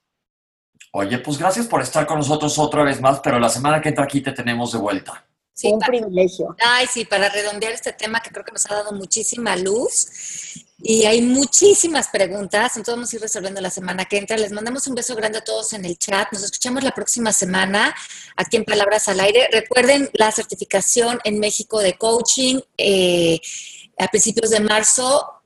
Oye, 0.94 1.20
pues 1.20 1.38
gracias 1.38 1.68
por 1.68 1.82
estar 1.82 2.06
con 2.06 2.18
nosotros 2.18 2.58
otra 2.60 2.84
vez 2.84 3.00
más, 3.00 3.22
pero 3.22 3.40
la 3.40 3.48
semana 3.48 3.82
que 3.82 3.90
entra 3.90 4.04
aquí 4.04 4.20
te 4.22 4.34
tenemos 4.34 4.74
de 4.74 4.80
vuelta. 4.80 5.26
un 5.64 5.80
privilegio. 5.80 6.56
Ay, 6.60 6.86
sí, 6.92 7.06
para 7.06 7.30
redondear 7.30 7.72
este 7.72 7.94
tema 7.94 8.20
que 8.20 8.30
creo 8.30 8.44
que 8.44 8.52
nos 8.52 8.70
ha 8.70 8.76
dado 8.76 8.92
muchísima 8.92 9.56
luz 9.56 10.66
y 10.84 11.06
hay 11.06 11.22
muchísimas 11.22 12.10
preguntas, 12.10 12.76
entonces 12.76 12.96
vamos 12.96 13.14
a 13.14 13.16
ir 13.16 13.22
resolviendo 13.22 13.62
la 13.62 13.70
semana 13.70 14.04
que 14.04 14.18
entra. 14.18 14.36
Les 14.36 14.52
mandamos 14.52 14.86
un 14.88 14.96
beso 14.96 15.16
grande 15.16 15.38
a 15.38 15.44
todos 15.44 15.72
en 15.72 15.86
el 15.86 15.98
chat. 15.98 16.28
Nos 16.34 16.44
escuchamos 16.44 16.84
la 16.84 16.92
próxima 16.92 17.32
semana 17.32 17.96
aquí 18.36 18.58
en 18.58 18.66
Palabras 18.66 19.08
al 19.08 19.22
Aire. 19.22 19.48
Recuerden 19.50 20.10
la 20.12 20.30
certificación 20.34 21.20
en 21.24 21.40
México 21.40 21.80
de 21.80 21.94
coaching 21.94 22.60
eh, 22.78 23.40
a 24.02 24.08
principios 24.08 24.50
de 24.50 24.60
marzo. 24.60 25.42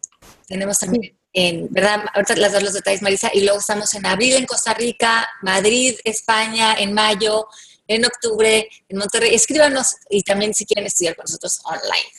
Tenemos 0.48 0.80
también 0.80 1.18
en, 1.34 1.68
¿verdad? 1.72 2.06
Ahorita 2.14 2.36
las 2.38 2.54
dos 2.54 2.64
los 2.64 2.74
detalles, 2.74 3.02
Marisa, 3.02 3.30
y 3.34 3.42
luego 3.42 3.60
estamos 3.60 3.94
en 3.94 4.06
abril 4.06 4.36
en 4.36 4.46
Costa 4.46 4.74
Rica, 4.74 5.28
Madrid, 5.42 5.96
España, 6.04 6.76
en 6.76 6.94
mayo, 6.94 7.48
en 7.88 8.06
octubre, 8.06 8.70
en 8.88 8.98
Monterrey. 8.98 9.36
Escríbanos 9.36 9.96
y 10.10 10.24
también 10.24 10.54
si 10.54 10.66
quieren 10.66 10.86
estudiar 10.86 11.16
con 11.16 11.24
nosotros 11.24 11.60
online. 11.66 12.12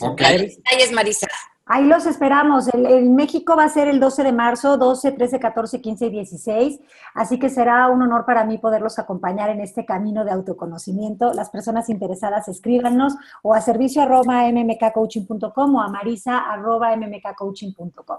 Ok. 0.00 0.20
Detalles, 0.20 0.92
Marisa. 0.92 1.28
Ahí 1.70 1.84
los 1.84 2.06
esperamos. 2.06 2.66
En 2.72 3.14
México 3.14 3.54
va 3.54 3.64
a 3.64 3.68
ser 3.68 3.88
el 3.88 4.00
12 4.00 4.24
de 4.24 4.32
marzo, 4.32 4.78
12, 4.78 5.12
13, 5.12 5.38
14, 5.38 5.80
15 5.82 6.06
y 6.06 6.10
16. 6.10 6.80
Así 7.14 7.38
que 7.38 7.50
será 7.50 7.88
un 7.88 8.00
honor 8.00 8.24
para 8.24 8.44
mí 8.44 8.56
poderlos 8.56 8.98
acompañar 8.98 9.50
en 9.50 9.60
este 9.60 9.84
camino 9.84 10.24
de 10.24 10.30
autoconocimiento. 10.30 11.34
Las 11.34 11.50
personas 11.50 11.90
interesadas 11.90 12.48
escríbanos 12.48 13.14
o 13.42 13.54
a 13.54 13.60
servicio 13.60 14.00
arroba 14.00 14.50
mmkcoaching.com 14.50 15.74
o 15.74 15.80
a 15.80 15.88
marisa 15.88 16.38
arroba 16.38 16.96
mmkcoaching.com. 16.96 18.18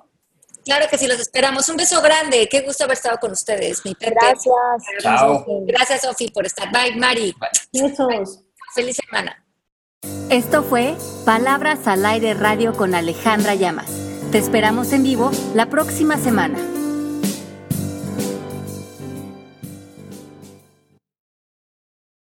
Claro 0.63 0.85
que 0.88 0.99
sí, 0.99 1.07
los 1.07 1.19
esperamos. 1.19 1.67
Un 1.69 1.77
beso 1.77 1.99
grande. 2.03 2.47
Qué 2.51 2.62
gusto 2.62 2.83
haber 2.83 2.97
estado 2.97 3.17
con 3.17 3.31
ustedes, 3.31 3.83
mi 3.83 3.95
Pepe. 3.95 4.15
Gracias. 4.21 4.53
Chao. 5.01 5.43
Gracias, 5.65 6.01
Sofi, 6.01 6.29
por 6.29 6.45
estar. 6.45 6.71
Bye, 6.71 6.95
Mari. 6.97 7.35
Besos. 7.73 8.43
Feliz 8.75 8.97
semana. 8.97 9.43
Esto 10.29 10.63
fue 10.63 10.95
Palabras 11.25 11.88
al 11.88 12.05
Aire 12.05 12.33
Radio 12.33 12.73
con 12.73 12.95
Alejandra 12.95 13.55
Llamas. 13.55 13.91
Te 14.31 14.38
esperamos 14.38 14.93
en 14.93 15.03
vivo 15.03 15.31
la 15.55 15.69
próxima 15.69 16.17
semana. 16.17 16.57